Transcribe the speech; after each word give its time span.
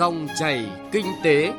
Dòng 0.00 0.28
chảy 0.38 0.66
kinh 0.92 1.06
tế. 1.22 1.52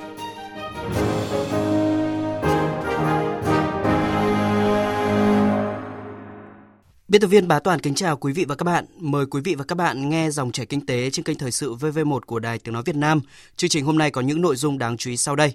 Biên 7.08 7.22
tập 7.22 7.28
viên 7.28 7.48
Bá 7.48 7.60
Toàn 7.60 7.80
kính 7.80 7.96
chào 7.96 8.18
quý 8.18 8.34
vị 8.34 8.46
và 8.46 8.56
các 8.56 8.64
bạn. 8.64 8.86
Mời 8.98 9.26
quý 9.26 9.42
vị 9.42 9.56
và 9.56 9.64
các 9.64 9.76
bạn 9.76 10.10
nghe 10.10 10.30
dòng 10.30 10.52
chảy 10.52 10.66
kinh 10.66 10.86
tế 10.86 11.10
trên 11.10 11.24
kênh 11.24 11.38
thời 11.38 11.52
sự 11.52 11.76
VV1 11.76 12.20
của 12.20 12.40
Đài 12.40 12.60
Tiếng 12.60 12.74
nói 12.74 12.84
Việt 12.86 12.96
Nam. 12.96 13.22
Chương 13.56 13.70
trình 13.70 13.86
hôm 13.86 13.98
nay 13.98 14.12
có 14.12 14.22
những 14.22 14.42
nội 14.42 14.56
dung 14.56 14.78
đáng 14.78 14.98
chú 14.98 15.10
ý 15.10 15.18
sau 15.18 15.36
đây. 15.36 15.54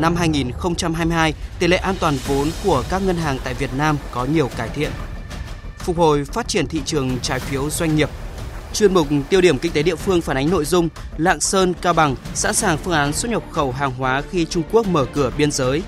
Năm 0.00 0.16
2022, 0.16 1.34
tỷ 1.58 1.66
lệ 1.66 1.76
an 1.76 1.94
toàn 2.00 2.14
vốn 2.26 2.48
của 2.64 2.84
các 2.90 3.02
ngân 3.06 3.16
hàng 3.16 3.38
tại 3.44 3.54
Việt 3.54 3.70
Nam 3.78 3.96
có 4.10 4.24
nhiều 4.24 4.48
cải 4.56 4.68
thiện. 4.68 4.90
Phục 5.78 5.96
hồi 5.96 6.24
phát 6.24 6.48
triển 6.48 6.66
thị 6.66 6.80
trường 6.84 7.18
trái 7.22 7.40
phiếu 7.40 7.70
doanh 7.70 7.96
nghiệp. 7.96 8.08
Chuyên 8.72 8.94
mục 8.94 9.06
tiêu 9.30 9.40
điểm 9.40 9.58
kinh 9.58 9.72
tế 9.72 9.82
địa 9.82 9.96
phương 9.96 10.20
phản 10.20 10.36
ánh 10.36 10.50
nội 10.50 10.64
dung 10.64 10.88
Lạng 11.16 11.40
Sơn, 11.40 11.74
Cao 11.82 11.94
Bằng 11.94 12.16
sẵn 12.34 12.54
sàng 12.54 12.78
phương 12.78 12.94
án 12.94 13.12
xuất 13.12 13.30
nhập 13.30 13.42
khẩu 13.50 13.72
hàng 13.72 13.90
hóa 13.90 14.22
khi 14.30 14.44
Trung 14.44 14.62
Quốc 14.72 14.86
mở 14.86 15.06
cửa 15.12 15.32
biên 15.38 15.50
giới. 15.50 15.82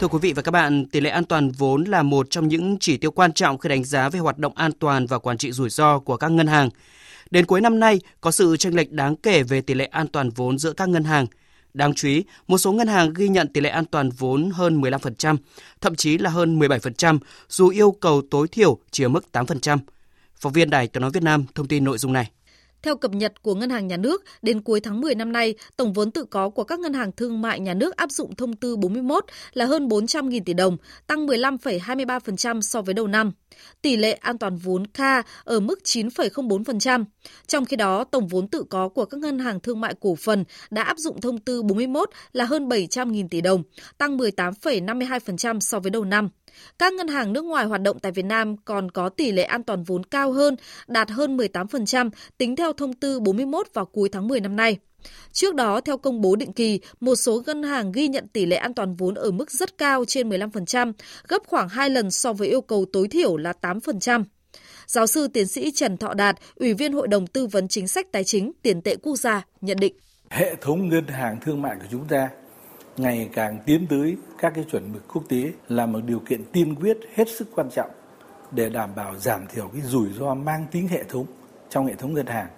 Thưa 0.00 0.08
quý 0.08 0.18
vị 0.22 0.32
và 0.32 0.42
các 0.42 0.50
bạn, 0.50 0.86
tỷ 0.86 1.00
lệ 1.00 1.10
an 1.10 1.24
toàn 1.24 1.50
vốn 1.50 1.84
là 1.84 2.02
một 2.02 2.26
trong 2.30 2.48
những 2.48 2.76
chỉ 2.80 2.96
tiêu 2.96 3.10
quan 3.10 3.32
trọng 3.32 3.58
khi 3.58 3.68
đánh 3.68 3.84
giá 3.84 4.08
về 4.08 4.20
hoạt 4.20 4.38
động 4.38 4.52
an 4.56 4.72
toàn 4.72 5.06
và 5.06 5.18
quản 5.18 5.38
trị 5.38 5.52
rủi 5.52 5.70
ro 5.70 5.98
của 5.98 6.16
các 6.16 6.28
ngân 6.28 6.46
hàng. 6.46 6.70
Đến 7.30 7.46
cuối 7.46 7.60
năm 7.60 7.80
nay, 7.80 8.00
có 8.20 8.30
sự 8.30 8.56
chênh 8.56 8.76
lệch 8.76 8.92
đáng 8.92 9.16
kể 9.16 9.42
về 9.42 9.60
tỷ 9.60 9.74
lệ 9.74 9.84
an 9.84 10.08
toàn 10.08 10.30
vốn 10.30 10.58
giữa 10.58 10.72
các 10.72 10.88
ngân 10.88 11.04
hàng. 11.04 11.26
Đáng 11.74 11.94
chú 11.94 12.08
ý, 12.08 12.24
một 12.48 12.58
số 12.58 12.72
ngân 12.72 12.88
hàng 12.88 13.12
ghi 13.14 13.28
nhận 13.28 13.48
tỷ 13.48 13.60
lệ 13.60 13.70
an 13.70 13.84
toàn 13.84 14.10
vốn 14.10 14.50
hơn 14.50 14.80
15%, 14.80 15.36
thậm 15.80 15.94
chí 15.94 16.18
là 16.18 16.30
hơn 16.30 16.58
17%, 16.58 17.18
dù 17.48 17.68
yêu 17.68 17.96
cầu 18.00 18.22
tối 18.30 18.48
thiểu 18.48 18.78
chỉ 18.90 19.04
ở 19.04 19.08
mức 19.08 19.24
8%. 19.32 19.78
Phóng 20.44 20.52
viên 20.52 20.70
Đài 20.70 20.88
Tiếng 20.88 21.00
Nói 21.00 21.10
Việt 21.10 21.22
Nam 21.22 21.44
thông 21.54 21.68
tin 21.68 21.84
nội 21.84 21.98
dung 21.98 22.12
này. 22.12 22.30
Theo 22.82 22.96
cập 22.96 23.10
nhật 23.10 23.42
của 23.42 23.54
Ngân 23.54 23.70
hàng 23.70 23.86
Nhà 23.86 23.96
nước, 23.96 24.24
đến 24.42 24.60
cuối 24.60 24.80
tháng 24.80 25.00
10 25.00 25.14
năm 25.14 25.32
nay, 25.32 25.54
tổng 25.76 25.92
vốn 25.92 26.10
tự 26.10 26.24
có 26.24 26.50
của 26.50 26.64
các 26.64 26.80
ngân 26.80 26.92
hàng 26.92 27.12
thương 27.12 27.42
mại 27.42 27.60
nhà 27.60 27.74
nước 27.74 27.96
áp 27.96 28.10
dụng 28.10 28.36
thông 28.36 28.56
tư 28.56 28.76
41 28.76 29.24
là 29.52 29.64
hơn 29.64 29.88
400.000 29.88 30.40
tỷ 30.44 30.54
đồng, 30.54 30.76
tăng 31.06 31.26
15,23% 31.26 32.60
so 32.60 32.82
với 32.82 32.94
đầu 32.94 33.06
năm. 33.06 33.32
Tỷ 33.82 33.96
lệ 33.96 34.12
an 34.12 34.38
toàn 34.38 34.56
vốn 34.56 34.86
K 34.86 35.00
ở 35.44 35.60
mức 35.60 35.78
9,04%. 35.84 37.04
Trong 37.46 37.64
khi 37.64 37.76
đó, 37.76 38.04
tổng 38.04 38.28
vốn 38.28 38.48
tự 38.48 38.64
có 38.70 38.88
của 38.88 39.04
các 39.04 39.20
ngân 39.20 39.38
hàng 39.38 39.60
thương 39.60 39.80
mại 39.80 39.94
cổ 40.00 40.16
phần 40.16 40.44
đã 40.70 40.82
áp 40.82 40.98
dụng 40.98 41.20
thông 41.20 41.38
tư 41.38 41.62
41 41.62 42.10
là 42.32 42.44
hơn 42.44 42.68
700.000 42.68 43.28
tỷ 43.28 43.40
đồng, 43.40 43.62
tăng 43.98 44.18
18,52% 44.18 45.60
so 45.60 45.78
với 45.78 45.90
đầu 45.90 46.04
năm. 46.04 46.28
Các 46.78 46.92
ngân 46.92 47.08
hàng 47.08 47.32
nước 47.32 47.44
ngoài 47.44 47.64
hoạt 47.64 47.82
động 47.82 47.98
tại 47.98 48.12
Việt 48.12 48.24
Nam 48.24 48.56
còn 48.56 48.90
có 48.90 49.08
tỷ 49.08 49.32
lệ 49.32 49.42
an 49.42 49.62
toàn 49.62 49.84
vốn 49.84 50.04
cao 50.04 50.32
hơn, 50.32 50.56
đạt 50.86 51.10
hơn 51.10 51.36
18% 51.36 52.10
tính 52.38 52.56
theo 52.56 52.72
thông 52.72 52.92
tư 52.92 53.20
41 53.20 53.66
vào 53.74 53.84
cuối 53.84 54.08
tháng 54.08 54.28
10 54.28 54.40
năm 54.40 54.56
nay. 54.56 54.78
Trước 55.32 55.54
đó, 55.54 55.80
theo 55.80 55.98
công 55.98 56.20
bố 56.20 56.36
định 56.36 56.52
kỳ, 56.52 56.80
một 57.00 57.14
số 57.14 57.42
ngân 57.46 57.62
hàng 57.62 57.92
ghi 57.92 58.08
nhận 58.08 58.28
tỷ 58.28 58.46
lệ 58.46 58.56
an 58.56 58.74
toàn 58.74 58.94
vốn 58.94 59.14
ở 59.14 59.30
mức 59.30 59.50
rất 59.50 59.78
cao 59.78 60.04
trên 60.04 60.28
15%, 60.28 60.92
gấp 61.28 61.42
khoảng 61.46 61.68
2 61.68 61.90
lần 61.90 62.10
so 62.10 62.32
với 62.32 62.48
yêu 62.48 62.60
cầu 62.60 62.84
tối 62.92 63.08
thiểu 63.08 63.36
là 63.36 63.52
8%. 63.60 64.24
Giáo 64.86 65.06
sư 65.06 65.28
tiến 65.28 65.46
sĩ 65.46 65.70
Trần 65.70 65.96
Thọ 65.96 66.14
Đạt, 66.14 66.36
Ủy 66.54 66.74
viên 66.74 66.92
Hội 66.92 67.08
đồng 67.08 67.26
Tư 67.26 67.46
vấn 67.46 67.68
Chính 67.68 67.88
sách 67.88 68.12
Tài 68.12 68.24
chính 68.24 68.52
Tiền 68.62 68.82
tệ 68.82 68.96
Quốc 68.96 69.16
gia, 69.16 69.46
nhận 69.60 69.76
định. 69.80 69.94
Hệ 70.30 70.54
thống 70.60 70.88
ngân 70.88 71.06
hàng 71.06 71.38
thương 71.44 71.62
mại 71.62 71.76
của 71.76 71.86
chúng 71.90 72.08
ta 72.08 72.28
ngày 72.96 73.30
càng 73.32 73.58
tiến 73.66 73.86
tới 73.90 74.16
các 74.38 74.52
cái 74.54 74.64
chuẩn 74.70 74.92
mực 74.92 75.12
quốc 75.12 75.22
tế 75.28 75.52
là 75.68 75.86
một 75.86 76.00
điều 76.06 76.20
kiện 76.20 76.44
tiên 76.52 76.74
quyết 76.74 76.98
hết 77.14 77.28
sức 77.28 77.48
quan 77.54 77.70
trọng 77.70 77.90
để 78.50 78.68
đảm 78.68 78.90
bảo 78.96 79.18
giảm 79.18 79.46
thiểu 79.46 79.68
cái 79.68 79.82
rủi 79.82 80.08
ro 80.12 80.34
mang 80.34 80.66
tính 80.70 80.88
hệ 80.88 81.04
thống 81.04 81.26
trong 81.70 81.86
hệ 81.86 81.94
thống 81.94 82.14
ngân 82.14 82.26
hàng. 82.26 82.48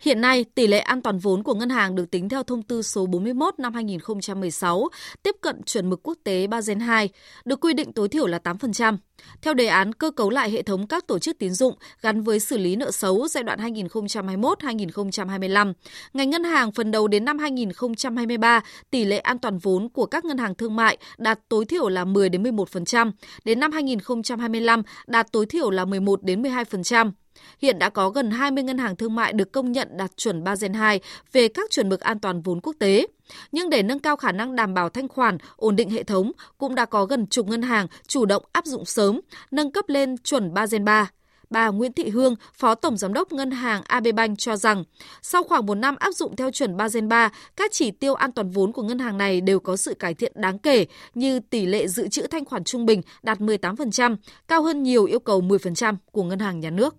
Hiện 0.00 0.20
nay, 0.20 0.44
tỷ 0.54 0.66
lệ 0.66 0.78
an 0.78 1.02
toàn 1.02 1.18
vốn 1.18 1.42
của 1.42 1.54
ngân 1.54 1.70
hàng 1.70 1.94
được 1.94 2.10
tính 2.10 2.28
theo 2.28 2.42
thông 2.42 2.62
tư 2.62 2.82
số 2.82 3.06
41 3.06 3.54
năm 3.58 3.74
2016, 3.74 4.88
tiếp 5.22 5.36
cận 5.40 5.62
chuẩn 5.62 5.90
mực 5.90 6.00
quốc 6.02 6.18
tế 6.24 6.46
Basel 6.46 6.78
II, 6.78 7.08
được 7.44 7.60
quy 7.60 7.74
định 7.74 7.92
tối 7.92 8.08
thiểu 8.08 8.26
là 8.26 8.38
8%. 8.44 8.96
Theo 9.42 9.54
đề 9.54 9.66
án 9.66 9.92
cơ 9.92 10.10
cấu 10.10 10.30
lại 10.30 10.50
hệ 10.50 10.62
thống 10.62 10.86
các 10.86 11.06
tổ 11.06 11.18
chức 11.18 11.38
tín 11.38 11.52
dụng 11.52 11.74
gắn 12.00 12.22
với 12.22 12.40
xử 12.40 12.58
lý 12.58 12.76
nợ 12.76 12.90
xấu 12.90 13.28
giai 13.28 13.44
đoạn 13.44 13.60
2021-2025, 13.60 15.72
ngành 16.12 16.30
ngân 16.30 16.44
hàng 16.44 16.72
phần 16.72 16.90
đầu 16.90 17.08
đến 17.08 17.24
năm 17.24 17.38
2023, 17.38 18.60
tỷ 18.90 19.04
lệ 19.04 19.18
an 19.18 19.38
toàn 19.38 19.58
vốn 19.58 19.88
của 19.88 20.06
các 20.06 20.24
ngân 20.24 20.38
hàng 20.38 20.54
thương 20.54 20.76
mại 20.76 20.98
đạt 21.18 21.40
tối 21.48 21.64
thiểu 21.64 21.88
là 21.88 22.04
10 22.04 22.28
đến 22.28 22.42
11%, 22.42 23.12
đến 23.44 23.60
năm 23.60 23.72
2025 23.72 24.82
đạt 25.06 25.32
tối 25.32 25.46
thiểu 25.46 25.70
là 25.70 25.84
11 25.84 26.22
đến 26.22 26.42
12%. 26.42 27.10
Hiện 27.62 27.78
đã 27.78 27.88
có 27.90 28.10
gần 28.10 28.30
20 28.30 28.64
ngân 28.64 28.78
hàng 28.78 28.96
thương 28.96 29.14
mại 29.14 29.32
được 29.32 29.52
công 29.52 29.72
nhận 29.72 29.96
đạt 29.96 30.16
chuẩn 30.16 30.44
Basel 30.44 30.72
2 30.72 31.00
về 31.32 31.48
các 31.48 31.70
chuẩn 31.70 31.88
mực 31.88 32.00
an 32.00 32.18
toàn 32.18 32.42
vốn 32.42 32.60
quốc 32.60 32.76
tế. 32.78 33.06
Nhưng 33.52 33.70
để 33.70 33.82
nâng 33.82 33.98
cao 33.98 34.16
khả 34.16 34.32
năng 34.32 34.56
đảm 34.56 34.74
bảo 34.74 34.88
thanh 34.88 35.08
khoản, 35.08 35.38
ổn 35.56 35.76
định 35.76 35.90
hệ 35.90 36.02
thống, 36.02 36.32
cũng 36.58 36.74
đã 36.74 36.86
có 36.86 37.04
gần 37.04 37.26
chục 37.26 37.48
ngân 37.48 37.62
hàng 37.62 37.86
chủ 38.06 38.24
động 38.24 38.42
áp 38.52 38.66
dụng 38.66 38.84
sớm, 38.84 39.20
nâng 39.50 39.72
cấp 39.72 39.84
lên 39.88 40.18
chuẩn 40.18 40.54
Basel 40.54 40.82
3 40.82 41.10
Bà 41.50 41.68
Nguyễn 41.68 41.92
Thị 41.92 42.08
Hương, 42.08 42.36
Phó 42.54 42.74
Tổng 42.74 42.96
Giám 42.96 43.12
đốc 43.12 43.32
Ngân 43.32 43.50
hàng 43.50 43.82
AB 43.86 44.06
Bank 44.14 44.38
cho 44.38 44.56
rằng, 44.56 44.84
sau 45.22 45.44
khoảng 45.44 45.66
một 45.66 45.74
năm 45.74 45.96
áp 45.98 46.10
dụng 46.12 46.36
theo 46.36 46.50
chuẩn 46.50 46.76
Basel 46.76 47.06
3, 47.06 47.30
các 47.56 47.72
chỉ 47.72 47.90
tiêu 47.90 48.14
an 48.14 48.32
toàn 48.32 48.50
vốn 48.50 48.72
của 48.72 48.82
ngân 48.82 48.98
hàng 48.98 49.18
này 49.18 49.40
đều 49.40 49.60
có 49.60 49.76
sự 49.76 49.94
cải 49.94 50.14
thiện 50.14 50.32
đáng 50.34 50.58
kể 50.58 50.86
như 51.14 51.40
tỷ 51.40 51.66
lệ 51.66 51.88
dự 51.88 52.08
trữ 52.08 52.26
thanh 52.26 52.44
khoản 52.44 52.64
trung 52.64 52.86
bình 52.86 53.02
đạt 53.22 53.38
18%, 53.38 54.16
cao 54.48 54.62
hơn 54.62 54.82
nhiều 54.82 55.04
yêu 55.04 55.20
cầu 55.20 55.40
10% 55.40 55.94
của 56.12 56.22
ngân 56.22 56.38
hàng 56.38 56.60
nhà 56.60 56.70
nước. 56.70 56.96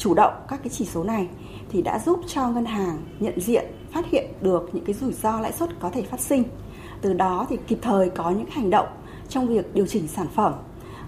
Chủ 0.00 0.14
động 0.14 0.32
các 0.48 0.60
cái 0.62 0.68
chỉ 0.68 0.84
số 0.84 1.04
này 1.04 1.28
thì 1.70 1.82
đã 1.82 1.98
giúp 1.98 2.20
cho 2.26 2.48
ngân 2.48 2.64
hàng 2.64 2.98
nhận 3.20 3.40
diện, 3.40 3.64
phát 3.92 4.06
hiện 4.06 4.32
được 4.40 4.68
những 4.72 4.84
cái 4.84 4.94
rủi 4.94 5.12
ro 5.12 5.40
lãi 5.40 5.52
suất 5.52 5.80
có 5.80 5.90
thể 5.90 6.02
phát 6.02 6.20
sinh. 6.20 6.44
Từ 7.00 7.12
đó 7.12 7.46
thì 7.48 7.56
kịp 7.66 7.78
thời 7.82 8.10
có 8.10 8.30
những 8.30 8.50
hành 8.50 8.70
động 8.70 8.86
trong 9.28 9.48
việc 9.48 9.74
điều 9.74 9.86
chỉnh 9.86 10.08
sản 10.08 10.26
phẩm, 10.34 10.54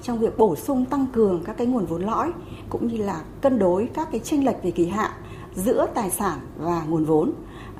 trong 0.03 0.19
việc 0.19 0.39
bổ 0.39 0.57
sung 0.57 0.85
tăng 0.85 1.07
cường 1.13 1.43
các 1.45 1.57
cái 1.57 1.67
nguồn 1.67 1.87
vốn 1.87 2.03
lõi 2.03 2.33
cũng 2.71 2.89
như 2.89 2.97
là 2.97 3.23
cân 3.41 3.59
đối 3.59 3.89
các 3.95 4.09
cái 4.11 4.21
chênh 4.21 4.45
lệch 4.45 4.63
về 4.63 4.71
kỳ 4.71 4.89
hạn 4.89 5.11
giữa 5.55 5.87
tài 5.95 6.11
sản 6.11 6.39
và 6.59 6.83
nguồn 6.89 7.05
vốn 7.05 7.33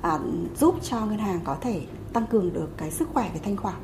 à, 0.03 0.19
giúp 0.61 0.75
cho 0.83 1.07
ngân 1.07 1.19
hàng 1.19 1.41
có 1.45 1.57
thể 1.61 1.81
tăng 2.13 2.27
cường 2.27 2.53
được 2.53 2.69
cái 2.77 2.91
sức 2.91 3.09
khỏe 3.13 3.31
về 3.35 3.41
thanh 3.45 3.57
khoản. 3.57 3.75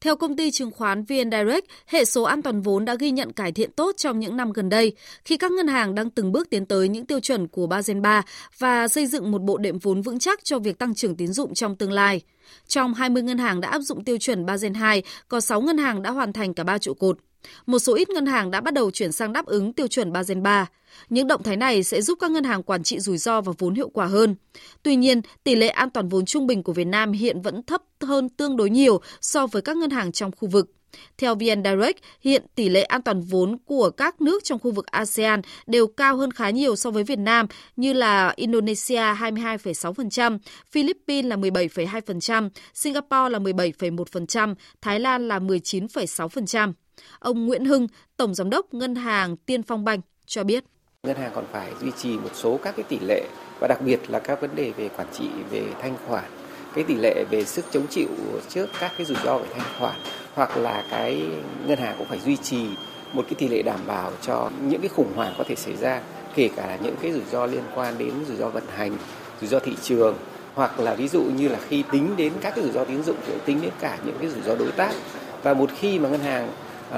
Theo 0.00 0.16
công 0.16 0.36
ty 0.36 0.50
chứng 0.50 0.70
khoán 0.70 1.04
VN 1.04 1.30
Direct, 1.30 1.66
hệ 1.86 2.04
số 2.04 2.22
an 2.22 2.42
toàn 2.42 2.60
vốn 2.60 2.84
đã 2.84 2.94
ghi 2.94 3.10
nhận 3.10 3.32
cải 3.32 3.52
thiện 3.52 3.72
tốt 3.72 3.92
trong 3.96 4.18
những 4.18 4.36
năm 4.36 4.52
gần 4.52 4.68
đây, 4.68 4.92
khi 5.24 5.36
các 5.36 5.52
ngân 5.52 5.68
hàng 5.68 5.94
đang 5.94 6.10
từng 6.10 6.32
bước 6.32 6.50
tiến 6.50 6.66
tới 6.66 6.88
những 6.88 7.06
tiêu 7.06 7.20
chuẩn 7.20 7.48
của 7.48 7.66
Basel 7.66 7.96
III 7.96 8.20
và 8.58 8.88
xây 8.88 9.06
dựng 9.06 9.30
một 9.30 9.42
bộ 9.42 9.58
đệm 9.58 9.78
vốn 9.78 10.02
vững 10.02 10.18
chắc 10.18 10.44
cho 10.44 10.58
việc 10.58 10.78
tăng 10.78 10.94
trưởng 10.94 11.16
tín 11.16 11.32
dụng 11.32 11.54
trong 11.54 11.76
tương 11.76 11.92
lai. 11.92 12.20
Trong 12.66 12.94
20 12.94 13.22
ngân 13.22 13.38
hàng 13.38 13.60
đã 13.60 13.68
áp 13.68 13.80
dụng 13.80 14.04
tiêu 14.04 14.18
chuẩn 14.18 14.46
Basel 14.46 14.72
II, 14.92 15.02
có 15.28 15.40
6 15.40 15.60
ngân 15.60 15.78
hàng 15.78 16.02
đã 16.02 16.10
hoàn 16.10 16.32
thành 16.32 16.54
cả 16.54 16.64
ba 16.64 16.78
trụ 16.78 16.94
cột. 16.94 17.18
Một 17.66 17.78
số 17.78 17.94
ít 17.94 18.10
ngân 18.10 18.26
hàng 18.26 18.50
đã 18.50 18.60
bắt 18.60 18.74
đầu 18.74 18.90
chuyển 18.90 19.12
sang 19.12 19.32
đáp 19.32 19.46
ứng 19.46 19.72
tiêu 19.72 19.86
chuẩn 19.86 20.12
Basel 20.12 20.38
III. 20.38 20.64
Những 21.08 21.26
động 21.26 21.42
thái 21.42 21.56
này 21.56 21.82
sẽ 21.82 22.02
giúp 22.02 22.18
các 22.20 22.30
ngân 22.30 22.44
hàng 22.44 22.62
quản 22.62 22.82
trị 22.82 23.00
rủi 23.00 23.18
ro 23.18 23.40
và 23.40 23.52
vốn 23.58 23.74
hiệu 23.74 23.88
quả 23.88 24.06
hơn. 24.06 24.36
Tuy 24.82 24.96
nhiên, 24.96 25.20
tỷ 25.44 25.54
lệ 25.54 25.68
an 25.68 25.90
toàn 25.90 26.08
vốn 26.08 26.24
trung 26.24 26.46
bình 26.46 26.62
của 26.62 26.72
Việt 26.72 26.86
Nam 26.86 27.12
hiện 27.12 27.42
vẫn 27.42 27.62
thấp 27.62 27.82
hơn 28.00 28.28
tương 28.28 28.56
đối 28.56 28.70
nhiều 28.70 29.00
so 29.20 29.46
với 29.46 29.62
các 29.62 29.76
ngân 29.76 29.90
hàng 29.90 30.12
trong 30.12 30.30
khu 30.36 30.48
vực. 30.48 30.70
Theo 31.18 31.34
VN 31.34 31.62
Direct, 31.64 31.98
hiện 32.20 32.46
tỷ 32.54 32.68
lệ 32.68 32.82
an 32.82 33.02
toàn 33.02 33.20
vốn 33.20 33.58
của 33.64 33.90
các 33.90 34.20
nước 34.20 34.44
trong 34.44 34.58
khu 34.58 34.70
vực 34.70 34.86
ASEAN 34.86 35.40
đều 35.66 35.86
cao 35.86 36.16
hơn 36.16 36.30
khá 36.30 36.50
nhiều 36.50 36.76
so 36.76 36.90
với 36.90 37.04
Việt 37.04 37.18
Nam 37.18 37.46
như 37.76 37.92
là 37.92 38.32
Indonesia 38.36 38.96
22,6%, 38.96 40.38
Philippines 40.70 41.30
là 41.30 41.36
17,2%, 41.36 42.50
Singapore 42.74 43.30
là 43.30 43.38
17,1%, 43.38 44.54
Thái 44.80 45.00
Lan 45.00 45.28
là 45.28 45.38
19,6%. 45.38 46.72
Ông 47.18 47.46
Nguyễn 47.46 47.64
Hưng, 47.64 47.86
Tổng 48.16 48.34
Giám 48.34 48.50
đốc 48.50 48.74
Ngân 48.74 48.94
hàng 48.94 49.36
Tiên 49.36 49.62
Phong 49.62 49.84
Banh 49.84 50.00
cho 50.26 50.44
biết. 50.44 50.64
Ngân 51.02 51.16
hàng 51.16 51.32
còn 51.34 51.44
phải 51.52 51.72
duy 51.80 51.90
trì 51.98 52.18
một 52.18 52.30
số 52.34 52.58
các 52.62 52.76
cái 52.76 52.84
tỷ 52.88 52.98
lệ 52.98 53.24
và 53.60 53.68
đặc 53.68 53.82
biệt 53.82 54.10
là 54.10 54.18
các 54.18 54.40
vấn 54.40 54.50
đề 54.54 54.70
về 54.70 54.88
quản 54.88 55.08
trị 55.12 55.28
về 55.50 55.62
thanh 55.80 55.96
khoản, 56.06 56.24
cái 56.74 56.84
tỷ 56.84 56.94
lệ 56.94 57.24
về 57.30 57.44
sức 57.44 57.64
chống 57.70 57.86
chịu 57.90 58.08
trước 58.48 58.66
các 58.80 58.92
cái 58.96 59.06
rủi 59.06 59.16
ro 59.24 59.38
về 59.38 59.46
thanh 59.54 59.78
khoản 59.78 59.96
hoặc 60.34 60.56
là 60.56 60.84
cái 60.90 61.22
ngân 61.66 61.78
hàng 61.78 61.94
cũng 61.98 62.08
phải 62.08 62.20
duy 62.20 62.36
trì 62.36 62.66
một 63.12 63.22
cái 63.22 63.34
tỷ 63.38 63.48
lệ 63.48 63.62
đảm 63.62 63.80
bảo 63.86 64.12
cho 64.22 64.50
những 64.62 64.80
cái 64.80 64.88
khủng 64.88 65.12
hoảng 65.14 65.34
có 65.38 65.44
thể 65.48 65.54
xảy 65.54 65.76
ra 65.76 66.02
kể 66.34 66.50
cả 66.56 66.66
là 66.66 66.78
những 66.82 66.94
cái 67.02 67.12
rủi 67.12 67.22
ro 67.32 67.46
liên 67.46 67.64
quan 67.74 67.98
đến 67.98 68.12
rủi 68.28 68.36
ro 68.36 68.48
vận 68.48 68.64
hành, 68.74 68.96
rủi 69.40 69.48
ro 69.48 69.58
thị 69.58 69.72
trường 69.82 70.16
hoặc 70.54 70.80
là 70.80 70.94
ví 70.94 71.08
dụ 71.08 71.22
như 71.22 71.48
là 71.48 71.58
khi 71.68 71.84
tính 71.92 72.16
đến 72.16 72.32
các 72.40 72.54
cái 72.54 72.64
rủi 72.64 72.72
ro 72.72 72.84
tín 72.84 73.02
dụng 73.02 73.16
thì 73.26 73.32
tính 73.44 73.60
đến 73.60 73.70
cả 73.80 73.98
những 74.04 74.16
cái 74.20 74.30
rủi 74.30 74.42
ro 74.42 74.54
đối 74.54 74.72
tác 74.72 74.92
và 75.42 75.54
một 75.54 75.70
khi 75.78 75.98
mà 75.98 76.08
ngân 76.08 76.20
hàng 76.20 76.52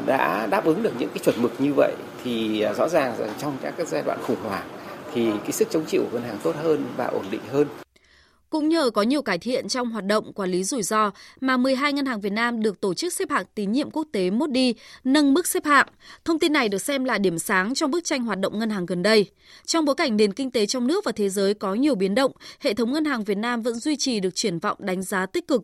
đã 0.07 0.47
đáp 0.47 0.65
ứng 0.65 0.83
được 0.83 0.93
những 0.99 1.09
cái 1.09 1.19
chuẩn 1.25 1.43
mực 1.43 1.61
như 1.61 1.73
vậy 1.77 1.93
thì 2.25 2.61
à, 2.61 2.75
rõ 2.75 2.89
ràng 2.89 3.15
rằng 3.19 3.31
trong 3.39 3.57
các 3.63 3.75
cái 3.77 3.87
giai 3.87 4.03
đoạn 4.03 4.19
khủng 4.23 4.43
hoảng 4.43 4.69
thì 5.15 5.31
cái 5.43 5.53
sức 5.53 5.69
chống 5.71 5.85
chịu 5.87 6.03
của 6.03 6.19
ngân 6.19 6.29
hàng 6.29 6.39
tốt 6.43 6.57
hơn 6.63 6.85
và 6.97 7.07
ổn 7.07 7.25
định 7.31 7.41
hơn. 7.53 7.67
Cũng 8.51 8.69
nhờ 8.69 8.91
có 8.91 9.03
nhiều 9.03 9.23
cải 9.23 9.39
thiện 9.39 9.69
trong 9.69 9.91
hoạt 9.91 10.05
động 10.05 10.33
quản 10.33 10.51
lý 10.51 10.65
rủi 10.65 10.83
ro 10.83 11.11
mà 11.41 11.57
12 11.57 11.93
ngân 11.93 12.07
hàng 12.07 12.21
Việt 12.21 12.33
Nam 12.33 12.63
được 12.63 12.81
tổ 12.81 12.95
chức 12.95 13.13
xếp 13.13 13.31
hạng 13.31 13.45
tín 13.55 13.73
nhiệm 13.73 13.91
quốc 13.91 14.07
tế 14.13 14.31
Moody 14.31 14.75
nâng 15.05 15.35
mức 15.35 15.47
xếp 15.47 15.65
hạng. 15.65 15.87
Thông 16.25 16.39
tin 16.39 16.53
này 16.53 16.69
được 16.69 16.79
xem 16.79 17.05
là 17.05 17.19
điểm 17.19 17.39
sáng 17.39 17.75
trong 17.75 17.91
bức 17.91 18.05
tranh 18.05 18.25
hoạt 18.25 18.39
động 18.41 18.59
ngân 18.59 18.71
hàng 18.71 18.87
gần 18.87 19.03
đây. 19.03 19.27
Trong 19.67 19.85
bối 19.85 19.95
cảnh 19.95 20.17
nền 20.17 20.33
kinh 20.33 20.51
tế 20.51 20.67
trong 20.67 20.87
nước 20.87 21.05
và 21.05 21.13
thế 21.13 21.29
giới 21.29 21.55
có 21.55 21.75
nhiều 21.75 21.95
biến 21.95 22.15
động, 22.15 22.33
hệ 22.61 22.75
thống 22.75 22.93
ngân 22.93 23.05
hàng 23.05 23.25
Việt 23.25 23.39
Nam 23.39 23.63
vẫn 23.63 23.75
duy 23.75 23.97
trì 23.97 24.21
được 24.21 24.35
triển 24.35 24.59
vọng 24.59 24.77
đánh 24.81 25.03
giá 25.03 25.27
tích 25.27 25.49
cực 25.49 25.63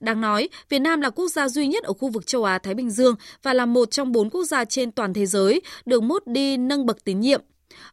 Đáng 0.00 0.20
nói, 0.20 0.48
Việt 0.68 0.78
Nam 0.78 1.00
là 1.00 1.10
quốc 1.10 1.28
gia 1.28 1.48
duy 1.48 1.66
nhất 1.66 1.84
ở 1.84 1.92
khu 1.92 2.08
vực 2.08 2.26
châu 2.26 2.44
Á 2.44 2.58
Thái 2.58 2.74
Bình 2.74 2.90
Dương 2.90 3.14
và 3.42 3.54
là 3.54 3.66
một 3.66 3.90
trong 3.90 4.12
bốn 4.12 4.30
quốc 4.30 4.44
gia 4.44 4.64
trên 4.64 4.92
toàn 4.92 5.14
thế 5.14 5.26
giới 5.26 5.60
được 5.86 6.02
mốt 6.02 6.26
đi 6.26 6.56
nâng 6.56 6.86
bậc 6.86 7.04
tín 7.04 7.20
nhiệm. 7.20 7.40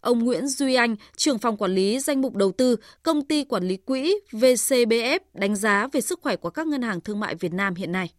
Ông 0.02 0.24
Nguyễn 0.24 0.48
Duy 0.48 0.76
Anh, 0.76 0.96
trưởng 1.16 1.40
phòng 1.40 1.58
quản 1.58 1.72
lý 1.72 2.00
danh 2.00 2.22
mục 2.22 2.36
đầu 2.36 2.52
tư, 2.52 2.76
công 3.04 3.26
ty 3.26 3.44
quản 3.44 3.64
lý 3.64 3.78
quỹ 3.78 4.20
VCBF 4.32 5.20
đánh 5.34 5.56
giá 5.56 5.88
về 5.92 6.02
sức 6.02 6.20
khỏe 6.22 6.36
của 6.36 6.50
các 6.50 6.68
ngân 6.68 6.82
hàng 6.82 7.02
thương 7.02 7.20
mại 7.20 7.36
Việt 7.36 7.54
Nam 7.54 7.76
hiện 7.76 7.92
nay. 7.92 8.10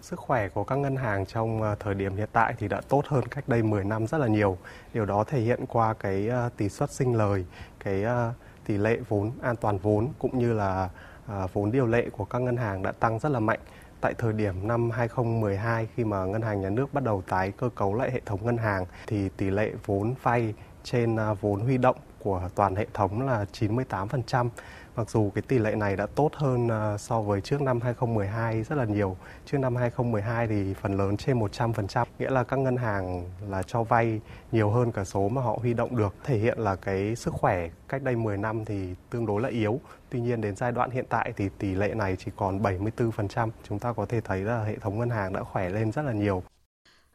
Sức 0.00 0.18
khỏe 0.18 0.48
của 0.48 0.64
các 0.64 0.76
ngân 0.76 0.96
hàng 0.96 1.26
trong 1.26 1.62
ờ, 1.62 1.76
thời 1.80 1.94
điểm 1.94 2.16
hiện 2.16 2.28
tại 2.32 2.54
thì 2.58 2.68
đã 2.68 2.80
tốt 2.80 3.02
hơn 3.06 3.24
cách 3.30 3.48
đây 3.48 3.62
10 3.62 3.84
năm 3.84 4.06
rất 4.06 4.18
là 4.18 4.26
nhiều. 4.26 4.58
Điều 4.94 5.06
đó 5.06 5.24
thể 5.24 5.40
hiện 5.40 5.60
qua 5.68 5.94
cái 5.94 6.28
ờ, 6.28 6.48
tỷ 6.56 6.68
suất 6.68 6.90
sinh 6.92 7.14
lời, 7.14 7.44
cái 7.84 8.02
ờ, 8.02 8.32
tỷ 8.66 8.76
lệ 8.76 8.98
vốn 9.08 9.32
an 9.42 9.56
toàn 9.56 9.78
vốn 9.78 10.08
cũng 10.18 10.38
như 10.38 10.52
là 10.52 10.90
À, 11.26 11.46
vốn 11.52 11.72
điều 11.72 11.86
lệ 11.86 12.08
của 12.12 12.24
các 12.24 12.38
ngân 12.38 12.56
hàng 12.56 12.82
đã 12.82 12.92
tăng 12.92 13.18
rất 13.18 13.28
là 13.28 13.40
mạnh. 13.40 13.60
Tại 14.00 14.14
thời 14.18 14.32
điểm 14.32 14.68
năm 14.68 14.90
2012 14.90 15.88
khi 15.94 16.04
mà 16.04 16.24
ngân 16.24 16.42
hàng 16.42 16.60
nhà 16.60 16.70
nước 16.70 16.94
bắt 16.94 17.04
đầu 17.04 17.22
tái 17.28 17.52
cơ 17.56 17.68
cấu 17.74 17.94
lại 17.94 18.10
hệ 18.10 18.20
thống 18.26 18.44
ngân 18.44 18.56
hàng, 18.56 18.86
thì 19.06 19.28
tỷ 19.36 19.50
lệ 19.50 19.72
vốn 19.86 20.14
vay 20.22 20.54
trên 20.84 21.16
à, 21.16 21.34
vốn 21.34 21.60
huy 21.60 21.78
động 21.78 21.96
của 22.22 22.48
toàn 22.54 22.76
hệ 22.76 22.86
thống 22.94 23.26
là 23.26 23.44
98%. 23.52 24.48
Mặc 24.96 25.10
dù 25.10 25.30
cái 25.34 25.42
tỷ 25.48 25.58
lệ 25.58 25.74
này 25.74 25.96
đã 25.96 26.06
tốt 26.06 26.30
hơn 26.34 26.68
à, 26.68 26.98
so 26.98 27.20
với 27.20 27.40
trước 27.40 27.60
năm 27.60 27.80
2012 27.80 28.62
rất 28.62 28.76
là 28.76 28.84
nhiều. 28.84 29.16
Trước 29.46 29.58
năm 29.58 29.76
2012 29.76 30.46
thì 30.46 30.74
phần 30.74 30.96
lớn 30.96 31.16
trên 31.16 31.38
100%, 31.38 32.04
nghĩa 32.18 32.30
là 32.30 32.44
các 32.44 32.58
ngân 32.58 32.76
hàng 32.76 33.24
là 33.48 33.62
cho 33.62 33.82
vay 33.82 34.20
nhiều 34.52 34.70
hơn 34.70 34.92
cả 34.92 35.04
số 35.04 35.28
mà 35.28 35.42
họ 35.42 35.58
huy 35.60 35.74
động 35.74 35.96
được. 35.96 36.14
Thể 36.24 36.38
hiện 36.38 36.58
là 36.58 36.76
cái 36.76 37.16
sức 37.16 37.34
khỏe 37.34 37.68
cách 37.88 38.02
đây 38.02 38.16
10 38.16 38.36
năm 38.36 38.64
thì 38.64 38.94
tương 39.10 39.26
đối 39.26 39.40
là 39.40 39.48
yếu. 39.48 39.80
Tuy 40.10 40.20
nhiên 40.20 40.40
đến 40.40 40.56
giai 40.56 40.72
đoạn 40.72 40.90
hiện 40.90 41.04
tại 41.08 41.32
thì 41.36 41.48
tỷ 41.58 41.74
lệ 41.74 41.94
này 41.94 42.16
chỉ 42.16 42.30
còn 42.36 42.62
74%. 42.62 43.50
Chúng 43.68 43.78
ta 43.78 43.92
có 43.92 44.06
thể 44.06 44.20
thấy 44.20 44.40
là 44.40 44.64
hệ 44.64 44.76
thống 44.76 44.98
ngân 44.98 45.10
hàng 45.10 45.32
đã 45.32 45.42
khỏe 45.42 45.68
lên 45.68 45.92
rất 45.92 46.02
là 46.02 46.12
nhiều. 46.12 46.42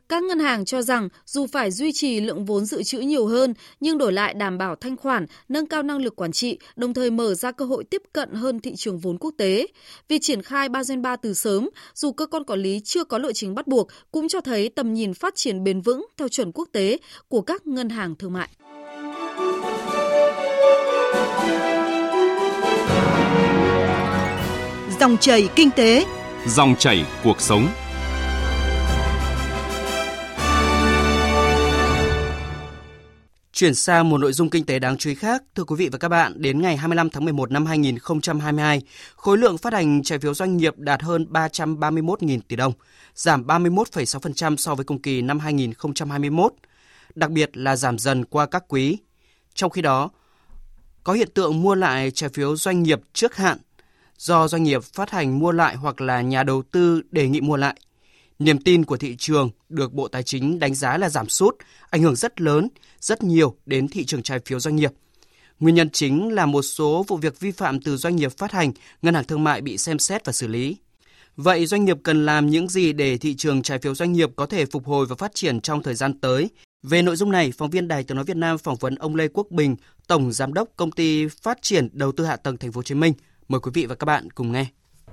Các 0.10 0.24
ngân 0.24 0.40
hàng 0.40 0.66
cho 0.66 0.82
rằng 0.82 1.10
dù 1.26 1.48
phải 1.48 1.72
duy 1.72 1.92
trì 1.92 2.20
lượng 2.20 2.46
vốn 2.46 2.66
dự 2.66 2.84
trữ 2.84 3.00
nhiều 3.00 3.28
hơn 3.28 3.54
nhưng 3.80 3.98
đổi 3.98 4.14
lại 4.14 4.34
đảm 4.34 4.58
bảo 4.58 4.76
thanh 4.76 4.98
khoản, 4.98 5.26
nâng 5.50 5.66
cao 5.66 5.84
năng 5.84 5.98
lực 5.98 6.16
quản 6.16 6.32
trị, 6.32 6.60
đồng 6.76 6.94
thời 6.94 7.12
mở 7.12 7.34
ra 7.34 7.52
cơ 7.52 7.66
hội 7.66 7.84
tiếp 7.84 8.02
cận 8.14 8.34
hơn 8.34 8.60
thị 8.60 8.76
trường 8.76 9.00
vốn 9.00 9.18
quốc 9.18 9.34
tế. 9.38 9.68
Việc 10.08 10.20
triển 10.22 10.42
khai 10.42 10.70
Basel 10.70 11.00
3 11.00 11.16
từ 11.16 11.34
sớm, 11.34 11.70
dù 11.96 12.12
cơ 12.12 12.26
quan 12.26 12.44
quản 12.44 12.60
lý 12.60 12.80
chưa 12.80 13.04
có 13.04 13.18
lộ 13.18 13.32
trình 13.32 13.56
bắt 13.56 13.68
buộc, 13.68 13.88
cũng 14.12 14.28
cho 14.28 14.42
thấy 14.42 14.70
tầm 14.70 14.94
nhìn 14.94 15.14
phát 15.14 15.36
triển 15.36 15.64
bền 15.64 15.82
vững 15.82 16.06
theo 16.18 16.28
chuẩn 16.28 16.52
quốc 16.52 16.70
tế 16.72 16.98
của 17.28 17.42
các 17.42 17.68
ngân 17.68 17.90
hàng 17.90 18.16
thương 18.16 18.34
mại. 18.34 18.50
Dòng 25.00 25.18
chảy 25.18 25.50
kinh 25.56 25.70
tế, 25.72 26.06
dòng 26.48 26.76
chảy 26.80 27.06
cuộc 27.24 27.42
sống. 27.42 27.68
Chuyển 33.58 33.76
sang 33.76 34.10
một 34.10 34.18
nội 34.18 34.34
dung 34.34 34.50
kinh 34.50 34.66
tế 34.66 34.80
đáng 34.80 34.98
chú 34.98 35.10
ý 35.10 35.16
khác, 35.16 35.44
thưa 35.56 35.64
quý 35.64 35.76
vị 35.76 35.90
và 35.90 35.98
các 35.98 36.10
bạn, 36.10 36.34
đến 36.42 36.62
ngày 36.62 36.78
25 36.78 37.10
tháng 37.10 37.26
11 37.26 37.52
năm 37.52 37.66
2022, 37.66 38.82
khối 39.16 39.38
lượng 39.38 39.58
phát 39.58 39.74
hành 39.74 40.04
trái 40.04 40.20
phiếu 40.20 40.34
doanh 40.34 40.58
nghiệp 40.58 40.74
đạt 40.78 41.02
hơn 41.02 41.28
331.000 41.30 42.40
tỷ 42.48 42.56
đồng, 42.56 42.74
giảm 43.16 43.48
31,6% 43.48 44.56
so 44.56 44.76
với 44.76 44.86
cùng 44.86 45.02
kỳ 45.02 45.22
năm 45.22 45.40
2021, 45.40 46.54
đặc 47.16 47.32
biệt 47.32 47.58
là 47.58 47.76
giảm 47.76 48.00
dần 48.00 48.26
qua 48.26 48.46
các 48.46 48.64
quý. 48.68 48.98
Trong 49.54 49.72
khi 49.72 49.82
đó, 49.82 50.10
có 51.04 51.14
hiện 51.14 51.30
tượng 51.34 51.62
mua 51.62 51.76
lại 51.76 52.12
trái 52.12 52.30
phiếu 52.30 52.56
doanh 52.56 52.84
nghiệp 52.84 53.00
trước 53.14 53.36
hạn 53.36 53.58
do 54.18 54.48
doanh 54.48 54.64
nghiệp 54.64 54.84
phát 54.84 55.10
hành 55.10 55.40
mua 55.40 55.52
lại 55.52 55.76
hoặc 55.76 56.02
là 56.02 56.22
nhà 56.22 56.44
đầu 56.44 56.64
tư 56.72 57.02
đề 57.12 57.28
nghị 57.28 57.42
mua 57.42 57.58
lại. 57.58 57.76
Niềm 58.40 58.62
tin 58.62 58.86
của 58.86 58.98
thị 58.98 59.16
trường 59.20 59.50
được 59.70 59.94
Bộ 59.94 60.08
Tài 60.08 60.24
chính 60.24 60.60
đánh 60.60 60.76
giá 60.76 60.98
là 60.98 61.10
giảm 61.10 61.30
sút, 61.30 61.56
ảnh 61.90 62.02
hưởng 62.02 62.16
rất 62.16 62.42
lớn, 62.42 62.70
rất 63.00 63.24
nhiều 63.24 63.56
đến 63.66 63.88
thị 63.88 64.06
trường 64.06 64.24
trái 64.24 64.40
phiếu 64.46 64.60
doanh 64.60 64.76
nghiệp. 64.76 64.92
Nguyên 65.60 65.76
nhân 65.76 65.90
chính 65.90 66.34
là 66.34 66.46
một 66.46 66.62
số 66.62 67.06
vụ 67.08 67.18
việc 67.18 67.40
vi 67.40 67.52
phạm 67.52 67.82
từ 67.82 67.98
doanh 67.98 68.16
nghiệp 68.16 68.38
phát 68.38 68.52
hành, 68.52 68.72
ngân 69.02 69.14
hàng 69.14 69.26
thương 69.26 69.44
mại 69.44 69.62
bị 69.62 69.78
xem 69.78 70.00
xét 70.00 70.26
và 70.26 70.34
xử 70.34 70.48
lý. 70.48 70.78
Vậy 71.36 71.66
doanh 71.66 71.86
nghiệp 71.86 71.98
cần 72.04 72.26
làm 72.26 72.50
những 72.50 72.70
gì 72.70 72.94
để 72.94 73.18
thị 73.18 73.36
trường 73.36 73.62
trái 73.62 73.80
phiếu 73.80 73.96
doanh 73.96 74.14
nghiệp 74.14 74.30
có 74.36 74.46
thể 74.46 74.66
phục 74.66 74.86
hồi 74.86 75.06
và 75.06 75.16
phát 75.16 75.36
triển 75.36 75.62
trong 75.62 75.84
thời 75.84 75.96
gian 75.96 76.20
tới? 76.20 76.50
Về 76.84 77.02
nội 77.02 77.16
dung 77.16 77.32
này, 77.32 77.52
phóng 77.58 77.70
viên 77.70 77.88
Đài 77.88 78.04
Tiếng 78.04 78.16
nói 78.16 78.26
Việt 78.26 78.38
Nam 78.38 78.58
phỏng 78.58 78.76
vấn 78.76 78.96
ông 78.96 79.16
Lê 79.16 79.28
Quốc 79.28 79.48
Bình, 79.52 79.76
tổng 80.08 80.32
giám 80.32 80.54
đốc 80.54 80.70
công 80.76 80.92
ty 80.92 81.28
phát 81.28 81.62
triển 81.62 81.90
đầu 81.92 82.12
tư 82.12 82.26
hạ 82.26 82.36
tầng 82.36 82.58
Thành 82.58 82.72
phố 82.72 82.78
Hồ 82.78 82.84
Chí 82.84 82.96
Minh. 82.96 83.14
Mời 83.48 83.60
quý 83.60 83.72
vị 83.74 83.86
và 83.86 83.96
các 83.96 84.06
bạn 84.06 84.32
cùng 84.32 84.52
nghe. 84.52 84.66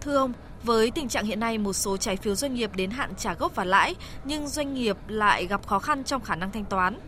Thưa 0.05 0.17
ông, 0.17 0.33
với 0.63 0.91
tình 0.91 1.09
trạng 1.09 1.25
hiện 1.25 1.41
nay 1.41 1.59
một 1.59 1.73
số 1.73 1.97
trái 1.97 2.17
phiếu 2.17 2.35
doanh 2.35 2.55
nghiệp 2.55 2.71
đến 2.77 2.91
hạn 2.91 3.15
trả 3.17 3.35
gốc 3.35 3.55
và 3.55 3.65
lãi 3.65 3.95
nhưng 4.25 4.49
doanh 4.49 4.75
nghiệp 4.75 4.97
lại 5.09 5.47
gặp 5.47 5.67
khó 5.67 5.79
khăn 5.79 6.05
trong 6.05 6.23
khả 6.23 6.37
năng 6.37 6.51
thanh 6.51 6.65
toán. 6.65 6.99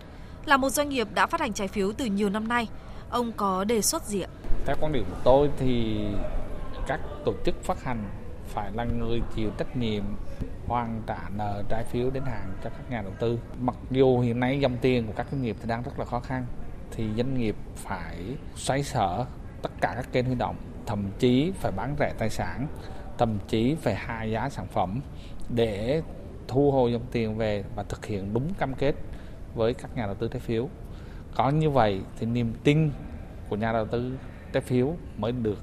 Là 0.44 0.56
một 0.56 0.70
doanh 0.70 0.88
nghiệp 0.88 1.08
đã 1.14 1.26
phát 1.26 1.40
hành 1.40 1.52
trái 1.52 1.68
phiếu 1.68 1.92
từ 1.92 2.04
nhiều 2.04 2.30
năm 2.30 2.48
nay, 2.48 2.68
ông 3.10 3.32
có 3.32 3.64
đề 3.64 3.82
xuất 3.82 4.04
gì 4.04 4.20
ạ? 4.20 4.30
Theo 4.66 4.76
quan 4.80 4.92
điểm 4.92 5.04
của 5.10 5.20
tôi 5.24 5.50
thì 5.58 5.96
các 6.86 7.00
tổ 7.24 7.32
chức 7.44 7.64
phát 7.64 7.84
hành 7.84 8.04
phải 8.46 8.70
là 8.74 8.84
người 8.84 9.20
chịu 9.34 9.50
trách 9.58 9.76
nhiệm 9.76 10.04
hoàn 10.66 11.02
trả 11.06 11.28
nợ 11.36 11.62
trái 11.68 11.84
phiếu 11.84 12.10
đến 12.10 12.22
hạn 12.26 12.52
cho 12.64 12.70
các 12.70 12.90
nhà 12.90 13.02
đầu 13.02 13.12
tư. 13.20 13.38
Mặc 13.60 13.76
dù 13.90 14.20
hiện 14.20 14.40
nay 14.40 14.58
dòng 14.60 14.76
tiền 14.80 15.06
của 15.06 15.12
các 15.16 15.26
doanh 15.30 15.42
nghiệp 15.42 15.56
thì 15.60 15.68
đang 15.68 15.82
rất 15.82 15.98
là 15.98 16.04
khó 16.04 16.20
khăn 16.20 16.46
thì 16.90 17.04
doanh 17.16 17.38
nghiệp 17.38 17.56
phải 17.76 18.16
xoay 18.54 18.82
sở 18.82 19.24
tất 19.62 19.70
cả 19.80 19.92
các 19.96 20.12
kênh 20.12 20.24
huy 20.24 20.34
động 20.34 20.56
thậm 20.86 21.04
chí 21.18 21.52
phải 21.60 21.72
bán 21.72 21.96
rẻ 21.98 22.12
tài 22.18 22.30
sản 22.30 22.66
thậm 23.18 23.38
chí 23.48 23.74
phải 23.74 23.94
hạ 23.94 24.24
giá 24.24 24.48
sản 24.48 24.66
phẩm 24.66 25.00
để 25.48 26.02
thu 26.48 26.70
hồi 26.70 26.92
dòng 26.92 27.06
tiền 27.12 27.36
về 27.36 27.64
và 27.76 27.82
thực 27.82 28.06
hiện 28.06 28.34
đúng 28.34 28.54
cam 28.54 28.74
kết 28.74 28.94
với 29.54 29.74
các 29.74 29.96
nhà 29.96 30.06
đầu 30.06 30.14
tư 30.14 30.28
trái 30.28 30.40
phiếu 30.40 30.68
có 31.34 31.50
như 31.50 31.70
vậy 31.70 32.00
thì 32.18 32.26
niềm 32.26 32.52
tin 32.64 32.90
của 33.48 33.56
nhà 33.56 33.72
đầu 33.72 33.86
tư 33.86 34.18
trái 34.52 34.60
phiếu 34.60 34.94
mới 35.16 35.32
được 35.32 35.58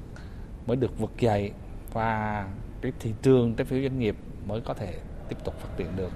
mới 0.68 0.78
được 0.78 1.00
vực 1.00 1.12
dậy 1.20 1.52
và 1.94 2.48
cái 2.82 2.92
thị 3.00 3.14
trường 3.22 3.56
trái 3.56 3.66
phiếu 3.66 3.82
doanh 3.82 4.00
nghiệp 4.00 4.16
mới 4.46 4.62
có 4.62 4.74
thể 4.74 4.94
tiếp 5.30 5.36
tục 5.44 5.60
phát 5.60 5.70
triển 5.78 5.88
được. 5.96 6.12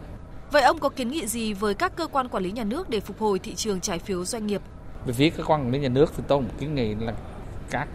Vậy 0.52 0.62
ông 0.62 0.80
có 0.80 0.90
kiến 0.90 1.10
nghị 1.10 1.28
gì 1.28 1.54
với 1.54 1.74
các 1.74 1.96
cơ 1.96 2.08
quan 2.08 2.30
quản 2.30 2.44
lý 2.44 2.52
nhà 2.52 2.64
nước 2.64 2.90
để 2.90 3.00
phục 3.00 3.20
hồi 3.20 3.40
thị 3.40 3.56
trường 3.56 3.80
trái 3.80 4.00
phiếu 4.00 4.26
doanh 4.26 4.48
nghiệp? 4.48 4.62
Về 5.06 5.14
phía 5.14 5.30
cơ 5.30 5.44
quan 5.44 5.62
quản 5.62 5.72
lý 5.72 5.80
nhà 5.80 5.90
nước 5.90 6.14
thì 6.18 6.24
tôi 6.28 6.38
cũng 6.40 6.58
kiến 6.60 6.76
nghị 6.76 6.96
là 6.96 7.14
các 7.70 7.88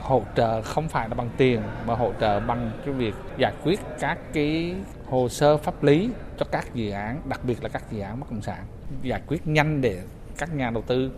hỗ 0.00 0.22
trợ 0.36 0.62
không 0.62 0.88
phải 0.88 1.08
là 1.08 1.14
bằng 1.14 1.30
tiền 1.36 1.62
mà 1.86 1.94
hỗ 1.94 2.12
trợ 2.20 2.40
bằng 2.40 2.70
cái 2.84 2.94
việc 2.94 3.14
giải 3.38 3.52
quyết 3.64 3.80
các 4.00 4.18
cái 4.32 4.74
hồ 5.06 5.28
sơ 5.28 5.56
pháp 5.56 5.82
lý 5.82 6.10
cho 6.38 6.46
các 6.52 6.74
dự 6.74 6.90
án, 6.90 7.20
đặc 7.24 7.40
biệt 7.44 7.62
là 7.62 7.68
các 7.68 7.82
dự 7.90 8.00
án 8.00 8.20
bất 8.20 8.30
động 8.30 8.42
sản, 8.42 8.64
giải 9.02 9.20
quyết 9.26 9.46
nhanh 9.46 9.80
để 9.80 10.02
các 10.38 10.54
nhà 10.54 10.70
đầu 10.70 10.82
tư 10.82 11.10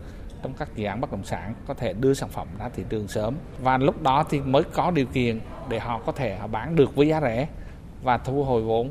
trong 0.42 0.52
các 0.58 0.68
dự 0.75 0.85
án 0.85 1.00
bất 1.00 1.12
động 1.12 1.25
sản 1.25 1.54
có 1.66 1.75
thể 1.75 1.92
đưa 1.92 2.14
sản 2.14 2.28
phẩm 2.28 2.49
ra 2.58 2.68
thị 2.68 2.85
trường 2.88 3.08
sớm 3.08 3.35
và 3.62 3.78
lúc 3.78 4.02
đó 4.02 4.25
thì 4.30 4.40
mới 4.40 4.62
có 4.62 4.90
điều 4.90 5.06
kiện 5.06 5.40
để 5.68 5.78
họ 5.78 6.00
có 6.06 6.12
thể 6.12 6.37
họ 6.37 6.47
bán 6.47 6.76
được 6.76 6.97
với 6.97 7.08
giá 7.08 7.20
rẻ 7.20 7.49
và 8.02 8.18
thu 8.18 8.44
hồi 8.44 8.62
vốn 8.62 8.90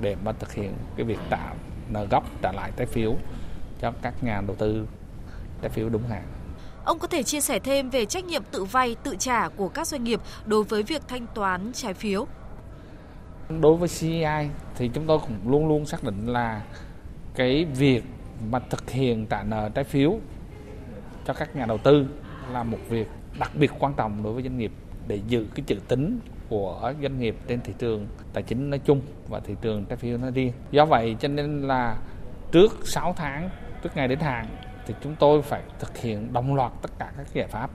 để 0.00 0.16
mà 0.24 0.32
thực 0.32 0.52
hiện 0.52 0.72
cái 0.96 1.06
việc 1.06 1.18
trả 1.30 1.52
nợ 1.90 2.04
gốc 2.10 2.24
trả 2.42 2.52
lại 2.52 2.70
trái 2.76 2.86
phiếu 2.86 3.14
cho 3.80 3.92
các 4.02 4.14
nhà 4.24 4.42
đầu 4.46 4.56
tư 4.56 4.86
trái 5.62 5.70
phiếu 5.70 5.88
đúng 5.88 6.02
hạn. 6.08 6.22
Ông 6.84 6.98
có 6.98 7.06
thể 7.06 7.22
chia 7.22 7.40
sẻ 7.40 7.58
thêm 7.58 7.90
về 7.90 8.06
trách 8.06 8.24
nhiệm 8.24 8.42
tự 8.50 8.64
vay, 8.64 8.96
tự 9.02 9.16
trả 9.18 9.48
của 9.48 9.68
các 9.68 9.86
doanh 9.86 10.04
nghiệp 10.04 10.20
đối 10.46 10.64
với 10.64 10.82
việc 10.82 11.02
thanh 11.08 11.26
toán 11.34 11.72
trái 11.72 11.94
phiếu? 11.94 12.26
Đối 13.60 13.76
với 13.76 13.88
CEI 14.00 14.48
thì 14.76 14.90
chúng 14.94 15.06
tôi 15.06 15.18
cũng 15.18 15.50
luôn 15.50 15.68
luôn 15.68 15.86
xác 15.86 16.04
định 16.04 16.26
là 16.26 16.62
cái 17.34 17.64
việc 17.64 18.04
mà 18.50 18.58
thực 18.58 18.90
hiện 18.90 19.26
trả 19.26 19.42
nợ 19.42 19.68
trái 19.74 19.84
phiếu 19.84 20.18
cho 21.26 21.32
các 21.34 21.56
nhà 21.56 21.66
đầu 21.66 21.78
tư 21.78 22.06
là 22.52 22.62
một 22.62 22.78
việc 22.88 23.08
đặc 23.38 23.50
biệt 23.54 23.70
quan 23.78 23.94
trọng 23.96 24.22
đối 24.22 24.32
với 24.32 24.42
doanh 24.42 24.58
nghiệp 24.58 24.72
để 25.08 25.20
giữ 25.28 25.46
cái 25.54 25.64
chữ 25.66 25.76
tính 25.88 26.20
của 26.48 26.92
doanh 27.02 27.20
nghiệp 27.20 27.36
trên 27.46 27.60
thị 27.60 27.72
trường 27.78 28.06
tài 28.32 28.42
chính 28.42 28.70
nói 28.70 28.80
chung 28.84 29.00
và 29.28 29.40
thị 29.40 29.54
trường 29.62 29.84
trái 29.84 29.96
phiếu 29.96 30.18
nói 30.18 30.30
riêng. 30.30 30.52
Do 30.70 30.84
vậy 30.84 31.16
cho 31.20 31.28
nên 31.28 31.62
là 31.62 31.96
trước 32.52 32.78
6 32.84 33.14
tháng 33.16 33.50
trước 33.82 33.96
ngày 33.96 34.08
đến 34.08 34.18
hạn 34.18 34.46
thì 34.86 34.94
chúng 35.00 35.16
tôi 35.18 35.42
phải 35.42 35.62
thực 35.78 35.96
hiện 35.96 36.32
đồng 36.32 36.54
loạt 36.54 36.72
tất 36.82 36.90
cả 36.98 37.12
các 37.16 37.26
giải 37.34 37.46
pháp 37.48 37.70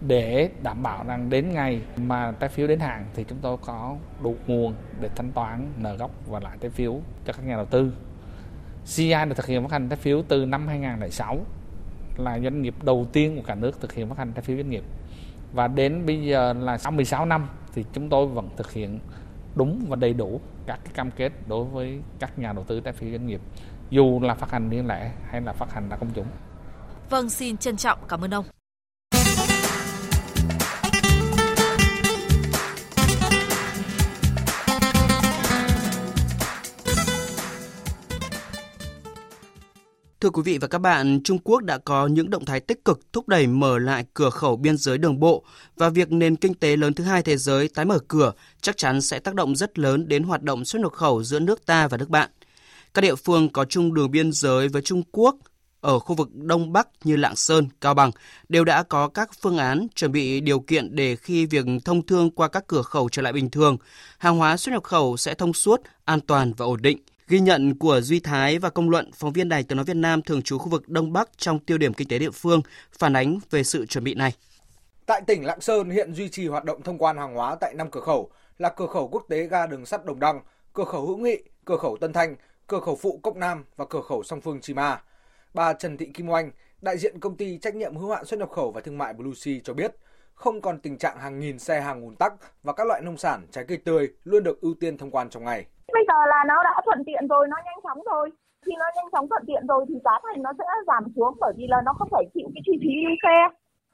để 0.00 0.50
đảm 0.62 0.82
bảo 0.82 1.04
rằng 1.04 1.30
đến 1.30 1.52
ngày 1.52 1.80
mà 1.96 2.32
trái 2.40 2.48
phiếu 2.48 2.66
đến 2.66 2.80
hạn 2.80 3.06
thì 3.14 3.24
chúng 3.28 3.38
tôi 3.42 3.56
có 3.56 3.96
đủ 4.22 4.36
nguồn 4.46 4.74
để 5.00 5.08
thanh 5.16 5.32
toán 5.32 5.72
nợ 5.76 5.96
gốc 5.96 6.10
và 6.26 6.40
lãi 6.40 6.58
trái 6.60 6.70
phiếu 6.70 7.00
cho 7.24 7.32
các 7.32 7.46
nhà 7.46 7.56
đầu 7.56 7.64
tư. 7.64 7.92
CI 8.96 9.14
được 9.28 9.36
thực 9.36 9.46
hiện 9.46 9.62
phát 9.62 9.72
hành 9.72 9.88
trái 9.88 9.96
phiếu 9.96 10.22
từ 10.28 10.46
năm 10.46 10.68
2006 10.68 11.38
là 12.16 12.38
doanh 12.38 12.62
nghiệp 12.62 12.74
đầu 12.82 13.06
tiên 13.12 13.36
của 13.36 13.42
cả 13.46 13.54
nước 13.54 13.80
thực 13.80 13.92
hiện 13.92 14.08
phát 14.08 14.18
hành 14.18 14.32
trái 14.32 14.42
phiếu 14.42 14.56
doanh 14.56 14.70
nghiệp 14.70 14.84
và 15.52 15.68
đến 15.68 16.06
bây 16.06 16.22
giờ 16.22 16.52
là 16.52 16.78
sau 16.78 16.92
16 16.92 17.26
năm 17.26 17.48
thì 17.74 17.84
chúng 17.92 18.08
tôi 18.08 18.26
vẫn 18.26 18.48
thực 18.56 18.72
hiện 18.72 18.98
đúng 19.54 19.84
và 19.88 19.96
đầy 19.96 20.14
đủ 20.14 20.40
các 20.66 20.80
cái 20.84 20.92
cam 20.94 21.10
kết 21.10 21.32
đối 21.48 21.64
với 21.64 22.00
các 22.18 22.38
nhà 22.38 22.52
đầu 22.52 22.64
tư 22.64 22.80
trái 22.80 22.92
phiếu 22.92 23.10
doanh 23.10 23.26
nghiệp 23.26 23.40
dù 23.90 24.20
là 24.22 24.34
phát 24.34 24.50
hành 24.50 24.70
riêng 24.70 24.86
lẻ 24.86 25.12
hay 25.30 25.40
là 25.40 25.52
phát 25.52 25.72
hành 25.72 25.88
ra 25.88 25.96
công 25.96 26.10
chúng. 26.14 26.26
Vâng, 27.10 27.30
xin 27.30 27.56
trân 27.56 27.76
trọng 27.76 27.98
cảm 28.08 28.24
ơn 28.24 28.34
ông. 28.34 28.44
Thưa 40.20 40.30
quý 40.30 40.42
vị 40.44 40.58
và 40.58 40.68
các 40.68 40.78
bạn, 40.78 41.20
Trung 41.24 41.38
Quốc 41.44 41.62
đã 41.62 41.78
có 41.78 42.06
những 42.06 42.30
động 42.30 42.44
thái 42.44 42.60
tích 42.60 42.84
cực 42.84 43.12
thúc 43.12 43.28
đẩy 43.28 43.46
mở 43.46 43.78
lại 43.78 44.04
cửa 44.14 44.30
khẩu 44.30 44.56
biên 44.56 44.76
giới 44.76 44.98
đường 44.98 45.20
bộ 45.20 45.44
và 45.76 45.88
việc 45.88 46.12
nền 46.12 46.36
kinh 46.36 46.54
tế 46.54 46.76
lớn 46.76 46.94
thứ 46.94 47.04
hai 47.04 47.22
thế 47.22 47.36
giới 47.36 47.68
tái 47.68 47.84
mở 47.84 47.98
cửa 48.08 48.32
chắc 48.60 48.76
chắn 48.76 49.00
sẽ 49.00 49.18
tác 49.18 49.34
động 49.34 49.56
rất 49.56 49.78
lớn 49.78 50.08
đến 50.08 50.22
hoạt 50.22 50.42
động 50.42 50.64
xuất 50.64 50.82
nhập 50.82 50.92
khẩu 50.92 51.22
giữa 51.22 51.38
nước 51.38 51.66
ta 51.66 51.88
và 51.88 51.96
nước 51.96 52.08
bạn. 52.08 52.30
Các 52.94 53.02
địa 53.02 53.14
phương 53.14 53.48
có 53.48 53.64
chung 53.64 53.94
đường 53.94 54.10
biên 54.10 54.32
giới 54.32 54.68
với 54.68 54.82
Trung 54.82 55.02
Quốc 55.12 55.36
ở 55.80 55.98
khu 55.98 56.14
vực 56.14 56.28
Đông 56.34 56.72
Bắc 56.72 56.88
như 57.04 57.16
Lạng 57.16 57.36
Sơn, 57.36 57.68
Cao 57.80 57.94
Bằng 57.94 58.10
đều 58.48 58.64
đã 58.64 58.82
có 58.82 59.08
các 59.08 59.30
phương 59.40 59.58
án 59.58 59.86
chuẩn 59.94 60.12
bị 60.12 60.40
điều 60.40 60.60
kiện 60.60 60.96
để 60.96 61.16
khi 61.16 61.46
việc 61.46 61.64
thông 61.84 62.06
thương 62.06 62.30
qua 62.30 62.48
các 62.48 62.64
cửa 62.66 62.82
khẩu 62.82 63.08
trở 63.08 63.22
lại 63.22 63.32
bình 63.32 63.50
thường, 63.50 63.76
hàng 64.18 64.36
hóa 64.36 64.56
xuất 64.56 64.72
nhập 64.72 64.84
khẩu 64.84 65.16
sẽ 65.16 65.34
thông 65.34 65.52
suốt, 65.52 65.80
an 66.04 66.20
toàn 66.20 66.52
và 66.52 66.66
ổn 66.66 66.82
định. 66.82 66.98
Ghi 67.28 67.40
nhận 67.40 67.78
của 67.78 68.00
Duy 68.00 68.20
Thái 68.20 68.58
và 68.58 68.70
công 68.70 68.90
luận 68.90 69.10
phóng 69.14 69.32
viên 69.32 69.48
Đài 69.48 69.62
Tiếng 69.62 69.76
nói 69.76 69.84
Việt 69.84 69.96
Nam 69.96 70.22
thường 70.22 70.42
trú 70.42 70.58
khu 70.58 70.68
vực 70.68 70.88
Đông 70.88 71.12
Bắc 71.12 71.30
trong 71.38 71.58
tiêu 71.58 71.78
điểm 71.78 71.94
kinh 71.94 72.08
tế 72.08 72.18
địa 72.18 72.30
phương 72.30 72.60
phản 72.98 73.12
ánh 73.16 73.38
về 73.50 73.64
sự 73.64 73.86
chuẩn 73.86 74.04
bị 74.04 74.14
này. 74.14 74.32
Tại 75.06 75.22
tỉnh 75.26 75.44
Lạng 75.44 75.60
Sơn 75.60 75.90
hiện 75.90 76.14
duy 76.14 76.28
trì 76.28 76.46
hoạt 76.46 76.64
động 76.64 76.82
thông 76.82 76.98
quan 76.98 77.16
hàng 77.18 77.34
hóa 77.34 77.56
tại 77.60 77.74
năm 77.74 77.90
cửa 77.90 78.00
khẩu 78.00 78.30
là 78.58 78.68
cửa 78.76 78.86
khẩu 78.86 79.08
quốc 79.08 79.24
tế 79.28 79.46
ga 79.46 79.66
đường 79.66 79.86
sắt 79.86 80.04
Đồng 80.04 80.20
Đăng, 80.20 80.40
cửa 80.72 80.84
khẩu 80.84 81.06
Hữu 81.06 81.16
Nghị, 81.16 81.36
cửa 81.64 81.76
khẩu 81.76 81.96
Tân 82.00 82.12
Thanh, 82.12 82.36
cửa 82.68 82.80
khẩu 82.80 82.96
phụ 82.96 83.20
Cốc 83.22 83.36
Nam 83.36 83.64
và 83.76 83.84
cửa 83.90 84.00
khẩu 84.00 84.22
song 84.22 84.40
phương 84.40 84.60
Chi 84.60 84.74
Ma. 84.74 85.00
Bà 85.54 85.72
Trần 85.72 85.96
Thị 85.96 86.10
Kim 86.14 86.28
Oanh, 86.28 86.50
đại 86.82 86.96
diện 86.98 87.20
công 87.20 87.36
ty 87.36 87.58
trách 87.58 87.74
nhiệm 87.74 87.96
hữu 87.96 88.10
hạn 88.10 88.24
xuất 88.24 88.40
nhập 88.40 88.50
khẩu 88.50 88.70
và 88.70 88.80
thương 88.80 88.98
mại 88.98 89.12
Blue 89.12 89.34
Sea 89.34 89.54
cho 89.64 89.74
biết, 89.74 89.94
không 90.34 90.60
còn 90.60 90.78
tình 90.78 90.98
trạng 90.98 91.18
hàng 91.18 91.38
nghìn 91.38 91.58
xe 91.58 91.80
hàng 91.80 92.02
ùn 92.02 92.16
tắc 92.16 92.32
và 92.62 92.72
các 92.72 92.86
loại 92.86 93.00
nông 93.00 93.16
sản, 93.16 93.46
trái 93.50 93.64
cây 93.68 93.78
tươi 93.84 94.08
luôn 94.24 94.42
được 94.42 94.60
ưu 94.60 94.74
tiên 94.80 94.98
thông 94.98 95.10
quan 95.10 95.30
trong 95.30 95.44
ngày. 95.44 95.66
Bây 95.92 96.04
giờ 96.08 96.14
là 96.28 96.44
nó 96.48 96.62
đã 96.64 96.80
thuận 96.84 97.02
tiện 97.06 97.28
rồi, 97.28 97.48
nó 97.48 97.56
nhanh 97.64 97.80
chóng 97.82 98.02
rồi. 98.12 98.30
Khi 98.66 98.72
nó 98.78 98.86
nhanh 98.96 99.10
chóng 99.12 99.28
thuận 99.28 99.42
tiện 99.46 99.66
rồi 99.66 99.84
thì 99.88 99.94
giá 100.04 100.18
thành 100.22 100.42
nó 100.42 100.52
sẽ 100.58 100.64
giảm 100.86 101.04
xuống 101.16 101.34
bởi 101.40 101.52
vì 101.56 101.66
là 101.68 101.82
nó 101.84 101.92
không 101.98 102.08
phải 102.10 102.24
chịu 102.34 102.48
cái 102.54 102.62
chi 102.66 102.72
phí 102.82 102.92
lưu 103.04 103.16
xe. 103.22 103.38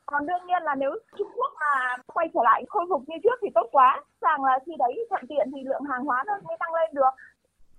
Còn 0.07 0.27
đương 0.27 0.47
nhiên 0.47 0.63
là 0.63 0.75
nếu 0.75 0.91
Trung 1.19 1.29
Quốc 1.37 1.53
mà 1.61 1.97
quay 2.15 2.29
trở 2.35 2.41
lại 2.45 2.65
khôi 2.69 2.85
phục 2.91 3.03
như 3.07 3.17
trước 3.23 3.39
thì 3.43 3.49
tốt 3.55 3.67
quá. 3.73 4.03
Rằng 4.21 4.45
là 4.45 4.59
khi 4.67 4.73
đấy 4.79 5.07
thuận 5.11 5.25
tiện 5.29 5.51
thì 5.55 5.61
lượng 5.65 5.85
hàng 5.91 6.05
hóa 6.05 6.25
nó 6.27 6.33
mới 6.45 6.57
tăng 6.61 6.75
lên 6.75 6.91
được. 6.93 7.15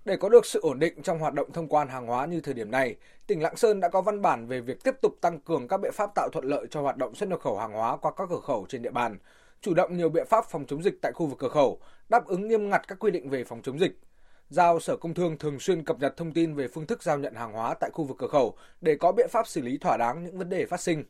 Để 0.04 0.16
có 0.16 0.28
được 0.28 0.46
sự 0.46 0.60
ổn 0.60 0.78
định 0.78 1.02
trong 1.02 1.18
hoạt 1.18 1.34
động 1.34 1.52
thông 1.52 1.68
quan 1.68 1.88
hàng 1.88 2.06
hóa 2.06 2.26
như 2.26 2.40
thời 2.40 2.54
điểm 2.54 2.70
này, 2.70 2.96
tỉnh 3.26 3.42
Lạng 3.42 3.56
Sơn 3.56 3.80
đã 3.80 3.88
có 3.88 4.00
văn 4.00 4.22
bản 4.22 4.46
về 4.46 4.60
việc 4.60 4.84
tiếp 4.84 4.94
tục 5.02 5.16
tăng 5.20 5.40
cường 5.40 5.68
các 5.68 5.80
biện 5.80 5.92
pháp 5.92 6.10
tạo 6.14 6.28
thuận 6.32 6.44
lợi 6.44 6.66
cho 6.70 6.82
hoạt 6.82 6.96
động 6.96 7.14
xuất 7.14 7.28
nhập 7.28 7.40
khẩu 7.40 7.58
hàng 7.58 7.72
hóa 7.72 7.96
qua 7.96 8.12
các 8.16 8.28
cửa 8.30 8.40
khẩu 8.42 8.66
trên 8.68 8.82
địa 8.82 8.90
bàn, 8.90 9.18
chủ 9.60 9.74
động 9.74 9.96
nhiều 9.96 10.08
biện 10.08 10.26
pháp 10.26 10.44
phòng 10.50 10.64
chống 10.66 10.82
dịch 10.82 10.94
tại 11.02 11.12
khu 11.12 11.26
vực 11.26 11.38
cửa 11.38 11.48
khẩu, 11.48 11.80
đáp 12.08 12.26
ứng 12.26 12.48
nghiêm 12.48 12.70
ngặt 12.70 12.88
các 12.88 12.98
quy 12.98 13.10
định 13.10 13.30
về 13.30 13.44
phòng 13.44 13.62
chống 13.62 13.80
dịch. 13.80 13.98
Giao 14.48 14.80
Sở 14.80 14.96
Công 14.96 15.14
Thương 15.14 15.38
thường 15.38 15.60
xuyên 15.60 15.84
cập 15.84 16.00
nhật 16.00 16.16
thông 16.16 16.32
tin 16.32 16.54
về 16.54 16.68
phương 16.68 16.86
thức 16.86 17.02
giao 17.02 17.18
nhận 17.18 17.34
hàng 17.34 17.52
hóa 17.52 17.74
tại 17.74 17.90
khu 17.92 18.04
vực 18.04 18.16
cửa 18.18 18.28
khẩu 18.28 18.56
để 18.80 18.96
có 18.96 19.12
biện 19.12 19.28
pháp 19.30 19.48
xử 19.48 19.60
lý 19.60 19.78
thỏa 19.78 19.96
đáng 19.96 20.24
những 20.24 20.38
vấn 20.38 20.48
đề 20.48 20.66
phát 20.66 20.80
sinh. 20.80 21.04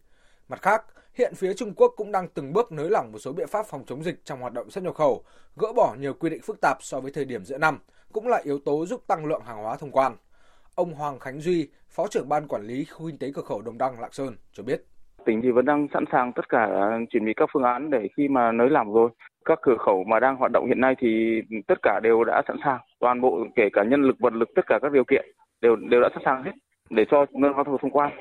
Mặt 0.49 0.63
khác, 0.63 0.85
hiện 1.15 1.35
phía 1.35 1.55
Trung 1.55 1.75
Quốc 1.77 1.93
cũng 1.97 2.13
đang 2.13 2.29
từng 2.29 2.53
bước 2.53 2.73
nới 2.73 2.91
lỏng 2.91 3.13
một 3.13 3.19
số 3.19 3.33
biện 3.33 3.49
pháp 3.49 3.67
phòng 3.67 3.83
chống 3.87 4.05
dịch 4.05 4.25
trong 4.25 4.41
hoạt 4.41 4.53
động 4.53 4.71
xuất 4.71 4.85
nhập 4.85 4.95
khẩu, 4.95 5.25
gỡ 5.57 5.73
bỏ 5.77 5.95
nhiều 6.01 6.15
quy 6.15 6.31
định 6.31 6.43
phức 6.43 6.61
tạp 6.61 6.77
so 6.81 7.01
với 7.01 7.13
thời 7.13 7.25
điểm 7.25 7.45
giữa 7.45 7.59
năm, 7.59 7.79
cũng 8.13 8.29
là 8.29 8.41
yếu 8.45 8.59
tố 8.65 8.87
giúp 8.87 9.01
tăng 9.07 9.27
lượng 9.27 9.43
hàng 9.47 9.63
hóa 9.63 9.77
thông 9.77 9.91
quan. 9.91 10.13
Ông 10.75 10.93
Hoàng 10.93 11.19
Khánh 11.19 11.41
Duy, 11.41 11.69
Phó 11.89 12.07
trưởng 12.07 12.29
ban 12.29 12.49
quản 12.49 12.63
lý 12.63 12.85
khu 12.85 13.07
kinh 13.07 13.19
tế 13.19 13.31
cửa 13.35 13.43
khẩu 13.43 13.63
Đồng 13.63 13.79
Đăng 13.79 14.01
Lạng 14.01 14.13
Sơn 14.13 14.37
cho 14.53 14.63
biết. 14.63 14.85
Tỉnh 15.25 15.41
thì 15.43 15.51
vẫn 15.51 15.65
đang 15.65 15.89
sẵn 15.95 16.05
sàng 16.13 16.33
tất 16.33 16.49
cả 16.49 16.69
chuẩn 17.11 17.25
bị 17.25 17.33
các 17.37 17.49
phương 17.53 17.63
án 17.63 17.91
để 17.91 18.09
khi 18.17 18.29
mà 18.29 18.53
nới 18.53 18.71
lỏng 18.71 18.93
rồi. 18.93 19.11
Các 19.45 19.59
cửa 19.63 19.77
khẩu 19.87 20.05
mà 20.05 20.21
đang 20.21 20.37
hoạt 20.37 20.53
động 20.53 20.67
hiện 20.67 20.81
nay 20.81 20.95
thì 20.99 21.41
tất 21.67 21.79
cả 21.83 22.01
đều 22.03 22.25
đã 22.25 22.43
sẵn 22.49 22.57
sàng. 22.65 22.81
Toàn 23.01 23.21
bộ 23.21 23.39
kể 23.57 23.69
cả 23.73 23.85
nhân 23.85 24.03
lực, 24.03 24.17
vật 24.21 24.33
lực, 24.33 24.49
tất 24.55 24.63
cả 24.67 24.79
các 24.83 24.93
điều 24.93 25.05
kiện 25.05 25.25
đều 25.61 25.77
đều 25.77 26.01
đã 26.01 26.09
sẵn 26.15 26.23
sàng 26.25 26.43
hết 26.43 26.53
để 26.91 27.05
cho 27.11 27.27
ngân 27.31 27.53
hàng 27.55 27.65
thông 27.81 27.91
quan. 27.91 28.13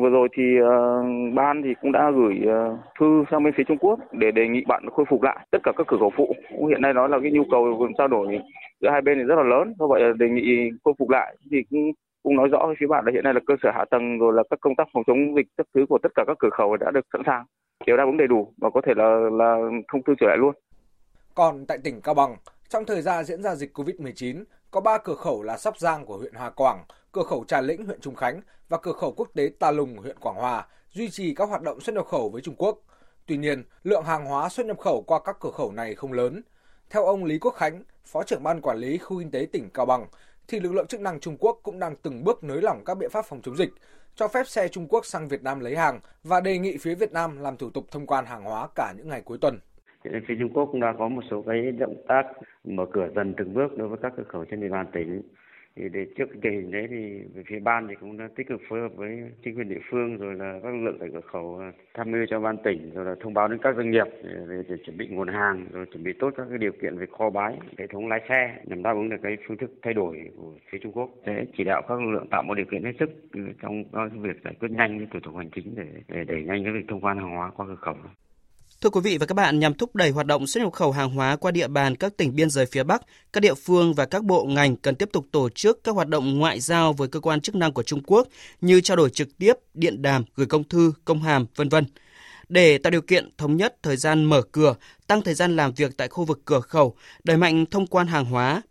Vừa 0.00 0.10
rồi 0.10 0.28
thì 0.36 0.42
uh, 0.60 1.34
ban 1.34 1.62
thì 1.64 1.74
cũng 1.80 1.92
đã 1.92 2.10
gửi 2.10 2.34
uh, 2.44 2.78
thư 3.00 3.24
sang 3.30 3.42
bên 3.44 3.54
phía 3.56 3.64
Trung 3.68 3.78
Quốc 3.78 4.00
để 4.12 4.30
đề 4.30 4.48
nghị 4.48 4.64
bạn 4.68 4.84
khôi 4.90 5.06
phục 5.10 5.22
lại 5.22 5.46
tất 5.50 5.58
cả 5.62 5.72
các 5.76 5.86
cửa 5.86 5.96
khẩu 6.00 6.12
phụ. 6.16 6.34
Hiện 6.68 6.82
nay 6.82 6.92
đó 6.92 7.06
là 7.06 7.18
cái 7.22 7.30
nhu 7.32 7.42
cầu 7.50 7.88
trao 7.98 8.08
đổi 8.08 8.38
giữa 8.80 8.90
hai 8.90 9.00
bên 9.00 9.18
thì 9.18 9.24
rất 9.24 9.34
là 9.36 9.42
lớn, 9.42 9.74
do 9.78 9.86
vậy 9.86 10.02
là 10.02 10.12
đề 10.18 10.28
nghị 10.28 10.70
khôi 10.84 10.94
phục 10.98 11.10
lại 11.10 11.36
thì 11.50 11.62
cũng 11.70 11.92
cũng 12.22 12.36
nói 12.36 12.48
rõ 12.48 12.66
với 12.66 12.74
phía 12.80 12.86
bạn 12.86 13.04
là 13.06 13.12
hiện 13.12 13.24
nay 13.24 13.34
là 13.34 13.40
cơ 13.46 13.54
sở 13.62 13.70
hạ 13.74 13.84
tầng 13.90 14.18
rồi 14.18 14.32
là 14.32 14.42
các 14.50 14.58
công 14.60 14.76
tác 14.76 14.88
phòng 14.92 15.02
chống 15.06 15.36
dịch 15.36 15.46
các 15.56 15.66
thứ 15.74 15.86
của 15.88 15.98
tất 16.02 16.08
cả 16.14 16.24
các 16.26 16.36
cửa 16.38 16.50
khẩu 16.52 16.76
đã 16.76 16.90
được 16.90 17.06
sẵn 17.12 17.22
sàng 17.26 17.44
đều 17.86 17.96
đáp 17.96 18.04
ứng 18.04 18.16
đầy 18.16 18.28
đủ 18.28 18.52
và 18.56 18.70
có 18.70 18.80
thể 18.86 18.92
là 18.96 19.16
là 19.32 19.56
thông 19.92 20.02
tư 20.02 20.14
trở 20.20 20.26
lại 20.26 20.36
luôn. 20.38 20.54
Còn 21.34 21.66
tại 21.66 21.78
tỉnh 21.84 22.00
Cao 22.00 22.14
Bằng, 22.14 22.36
trong 22.68 22.84
thời 22.84 23.02
gian 23.02 23.24
diễn 23.24 23.42
ra 23.42 23.54
dịch 23.54 23.70
Covid-19, 23.74 24.44
có 24.70 24.80
3 24.80 24.98
cửa 24.98 25.14
khẩu 25.14 25.42
là 25.42 25.56
Sóc 25.56 25.78
Giang 25.78 26.06
của 26.06 26.16
huyện 26.16 26.32
Hà 26.34 26.50
Quảng, 26.50 26.78
cửa 27.14 27.22
khẩu 27.22 27.44
Trà 27.48 27.60
Lĩnh 27.60 27.86
huyện 27.86 28.00
Trung 28.00 28.14
Khánh 28.14 28.40
và 28.68 28.78
cửa 28.82 28.92
khẩu 28.92 29.12
quốc 29.12 29.28
tế 29.34 29.50
Tà 29.58 29.70
Lùng 29.70 29.96
huyện 29.96 30.18
Quảng 30.18 30.36
Hòa 30.36 30.66
duy 30.90 31.10
trì 31.10 31.34
các 31.34 31.48
hoạt 31.48 31.62
động 31.62 31.80
xuất 31.80 31.94
nhập 31.94 32.06
khẩu 32.06 32.28
với 32.28 32.42
Trung 32.42 32.54
Quốc. 32.58 32.78
Tuy 33.26 33.36
nhiên, 33.36 33.64
lượng 33.82 34.04
hàng 34.04 34.24
hóa 34.24 34.48
xuất 34.48 34.66
nhập 34.66 34.78
khẩu 34.78 35.02
qua 35.02 35.20
các 35.24 35.36
cửa 35.40 35.50
khẩu 35.50 35.72
này 35.72 35.94
không 35.94 36.12
lớn. 36.12 36.42
Theo 36.90 37.04
ông 37.04 37.24
Lý 37.24 37.38
Quốc 37.38 37.54
Khánh, 37.54 37.82
Phó 38.04 38.22
trưởng 38.22 38.42
ban 38.42 38.60
quản 38.60 38.78
lý 38.78 38.98
khu 38.98 39.18
kinh 39.18 39.30
tế 39.30 39.46
tỉnh 39.52 39.70
Cao 39.74 39.86
Bằng, 39.86 40.06
thì 40.48 40.60
lực 40.60 40.72
lượng 40.72 40.86
chức 40.86 41.00
năng 41.00 41.20
Trung 41.20 41.36
Quốc 41.40 41.60
cũng 41.62 41.78
đang 41.78 41.96
từng 42.02 42.24
bước 42.24 42.44
nới 42.44 42.62
lỏng 42.62 42.82
các 42.84 42.98
biện 42.98 43.10
pháp 43.10 43.24
phòng 43.24 43.40
chống 43.42 43.56
dịch, 43.56 43.70
cho 44.14 44.28
phép 44.28 44.46
xe 44.46 44.68
Trung 44.68 44.86
Quốc 44.88 45.06
sang 45.06 45.28
Việt 45.28 45.42
Nam 45.42 45.60
lấy 45.60 45.76
hàng 45.76 46.00
và 46.24 46.40
đề 46.40 46.58
nghị 46.58 46.76
phía 46.76 46.94
Việt 46.94 47.12
Nam 47.12 47.40
làm 47.40 47.56
thủ 47.56 47.70
tục 47.70 47.84
thông 47.90 48.06
quan 48.06 48.26
hàng 48.26 48.44
hóa 48.44 48.68
cả 48.74 48.92
những 48.96 49.08
ngày 49.08 49.20
cuối 49.20 49.38
tuần. 49.40 49.58
Phía 50.04 50.34
Trung 50.40 50.52
Quốc 50.54 50.68
cũng 50.72 50.80
đã 50.80 50.94
có 50.98 51.08
một 51.08 51.22
số 51.30 51.44
cái 51.46 51.56
động 51.78 51.96
tác 52.08 52.22
mở 52.64 52.84
cửa 52.92 53.08
dần 53.16 53.34
từng 53.36 53.54
bước 53.54 53.78
đối 53.78 53.88
với 53.88 53.98
các 54.02 54.12
cửa 54.16 54.24
khẩu 54.28 54.44
trên 54.44 54.60
địa 54.60 54.68
bàn 54.68 54.86
tỉnh 54.94 55.22
thì 55.76 55.88
để 55.92 56.06
trước 56.16 56.28
tình 56.42 56.52
hình 56.52 56.70
đấy 56.70 56.86
thì 56.90 57.20
về 57.34 57.42
phía 57.46 57.58
ban 57.58 57.88
thì 57.88 57.94
cũng 58.00 58.16
đã 58.16 58.28
tích 58.36 58.48
cực 58.48 58.60
phối 58.68 58.80
hợp 58.80 58.96
với 58.96 59.10
chính 59.44 59.56
quyền 59.56 59.68
địa 59.68 59.80
phương 59.90 60.16
rồi 60.16 60.34
là 60.34 60.60
các 60.62 60.74
lực 60.74 60.82
lượng 60.84 60.96
tại 61.00 61.08
cửa 61.12 61.20
khẩu 61.20 61.58
à, 61.58 61.72
tham 61.94 62.10
mưu 62.10 62.26
cho 62.30 62.40
ban 62.40 62.56
tỉnh 62.64 62.90
rồi 62.94 63.04
là 63.04 63.14
thông 63.20 63.34
báo 63.34 63.48
đến 63.48 63.58
các 63.62 63.76
doanh 63.76 63.90
nghiệp 63.90 64.06
về 64.22 64.62
để 64.68 64.76
chuẩn 64.86 64.96
bị 64.96 65.08
nguồn 65.08 65.28
hàng 65.28 65.66
rồi 65.72 65.86
chuẩn 65.86 66.04
bị 66.04 66.12
tốt 66.18 66.34
các 66.36 66.46
cái 66.48 66.58
điều 66.58 66.72
kiện 66.72 66.98
về 66.98 67.06
kho 67.18 67.30
bái, 67.30 67.58
hệ 67.78 67.86
thống 67.86 68.08
lái 68.08 68.20
xe 68.28 68.56
nhằm 68.64 68.82
đáp 68.82 68.92
ứng 68.92 69.08
được 69.08 69.16
cái 69.22 69.36
phương 69.46 69.56
thức 69.56 69.70
thay 69.82 69.94
đổi 69.94 70.30
của 70.36 70.52
phía 70.70 70.78
Trung 70.78 70.92
Quốc 70.92 71.10
để 71.26 71.44
chỉ 71.56 71.64
đạo 71.64 71.82
các 71.88 72.00
lực 72.00 72.10
lượng 72.10 72.28
tạo 72.30 72.42
một 72.42 72.54
điều 72.54 72.66
kiện 72.70 72.84
hết 72.84 72.92
sức 72.98 73.10
trong 73.62 73.84
các 73.92 74.12
việc 74.20 74.36
giải 74.44 74.54
quyết 74.60 74.70
nhanh 74.70 74.98
cái 74.98 75.08
thủ 75.12 75.20
tục 75.22 75.36
hành 75.36 75.50
chính 75.54 75.74
để 75.76 75.86
để 76.08 76.24
đẩy 76.24 76.42
nhanh 76.42 76.64
cái 76.64 76.72
việc 76.72 76.84
thông 76.88 77.00
quan 77.00 77.18
hàng 77.18 77.30
hóa 77.30 77.50
qua 77.56 77.66
cửa 77.66 77.74
khẩu. 77.74 77.96
Thưa 78.80 78.90
quý 78.90 79.00
vị 79.00 79.18
và 79.18 79.26
các 79.26 79.34
bạn, 79.34 79.60
nhằm 79.60 79.74
thúc 79.74 79.96
đẩy 79.96 80.10
hoạt 80.10 80.26
động 80.26 80.46
xuất 80.46 80.62
nhập 80.62 80.72
khẩu 80.72 80.92
hàng 80.92 81.10
hóa 81.10 81.36
qua 81.36 81.50
địa 81.50 81.68
bàn 81.68 81.96
các 81.96 82.16
tỉnh 82.16 82.36
biên 82.36 82.50
giới 82.50 82.66
phía 82.66 82.82
Bắc, 82.82 83.02
các 83.32 83.40
địa 83.40 83.54
phương 83.54 83.94
và 83.94 84.06
các 84.06 84.24
bộ 84.24 84.44
ngành 84.44 84.76
cần 84.76 84.94
tiếp 84.94 85.08
tục 85.12 85.26
tổ 85.32 85.48
chức 85.48 85.84
các 85.84 85.94
hoạt 85.94 86.08
động 86.08 86.38
ngoại 86.38 86.60
giao 86.60 86.92
với 86.92 87.08
cơ 87.08 87.20
quan 87.20 87.40
chức 87.40 87.54
năng 87.54 87.72
của 87.72 87.82
Trung 87.82 88.02
Quốc 88.06 88.28
như 88.60 88.80
trao 88.80 88.96
đổi 88.96 89.10
trực 89.10 89.38
tiếp, 89.38 89.52
điện 89.74 90.02
đàm, 90.02 90.24
gửi 90.34 90.46
công 90.46 90.64
thư, 90.64 90.92
công 91.04 91.22
hàm, 91.22 91.46
vân 91.56 91.68
vân 91.68 91.84
để 92.48 92.78
tạo 92.78 92.90
điều 92.90 93.00
kiện 93.00 93.30
thống 93.38 93.56
nhất 93.56 93.76
thời 93.82 93.96
gian 93.96 94.24
mở 94.24 94.42
cửa, 94.52 94.74
tăng 95.06 95.22
thời 95.22 95.34
gian 95.34 95.56
làm 95.56 95.72
việc 95.72 95.96
tại 95.96 96.08
khu 96.08 96.24
vực 96.24 96.40
cửa 96.44 96.60
khẩu, 96.60 96.96
đẩy 97.24 97.36
mạnh 97.36 97.66
thông 97.66 97.86
quan 97.86 98.06
hàng 98.06 98.24
hóa. 98.24 98.62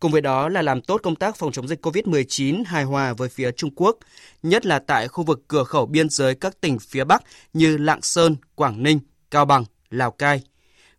Cùng 0.00 0.12
với 0.12 0.20
đó 0.20 0.48
là 0.48 0.62
làm 0.62 0.80
tốt 0.80 1.00
công 1.02 1.16
tác 1.16 1.36
phòng 1.36 1.52
chống 1.52 1.68
dịch 1.68 1.86
COVID-19 1.86 2.62
hài 2.66 2.84
hòa 2.84 3.12
với 3.12 3.28
phía 3.28 3.50
Trung 3.50 3.70
Quốc, 3.76 3.98
nhất 4.42 4.66
là 4.66 4.78
tại 4.78 5.08
khu 5.08 5.24
vực 5.24 5.42
cửa 5.48 5.64
khẩu 5.64 5.86
biên 5.86 6.08
giới 6.10 6.34
các 6.34 6.60
tỉnh 6.60 6.78
phía 6.78 7.04
Bắc 7.04 7.22
như 7.52 7.76
Lạng 7.76 8.02
Sơn, 8.02 8.36
Quảng 8.54 8.82
Ninh, 8.82 9.00
Cao 9.32 9.44
Bằng, 9.44 9.64
Lào 9.90 10.10
Cai. 10.10 10.42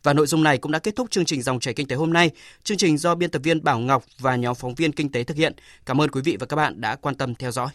Và 0.03 0.13
nội 0.13 0.27
dung 0.27 0.43
này 0.43 0.57
cũng 0.57 0.71
đã 0.71 0.79
kết 0.79 0.95
thúc 0.95 1.11
chương 1.11 1.25
trình 1.25 1.41
Dòng 1.41 1.59
chảy 1.59 1.73
kinh 1.73 1.87
tế 1.87 1.95
hôm 1.95 2.13
nay. 2.13 2.31
Chương 2.63 2.77
trình 2.77 2.97
do 2.97 3.15
biên 3.15 3.29
tập 3.29 3.41
viên 3.43 3.63
Bảo 3.63 3.79
Ngọc 3.79 4.03
và 4.19 4.35
nhóm 4.35 4.55
phóng 4.55 4.75
viên 4.75 4.91
kinh 4.91 5.11
tế 5.11 5.23
thực 5.23 5.37
hiện. 5.37 5.53
Cảm 5.85 6.01
ơn 6.01 6.11
quý 6.11 6.21
vị 6.21 6.37
và 6.39 6.45
các 6.45 6.55
bạn 6.55 6.81
đã 6.81 6.95
quan 6.95 7.15
tâm 7.15 7.35
theo 7.35 7.51
dõi. 7.51 7.69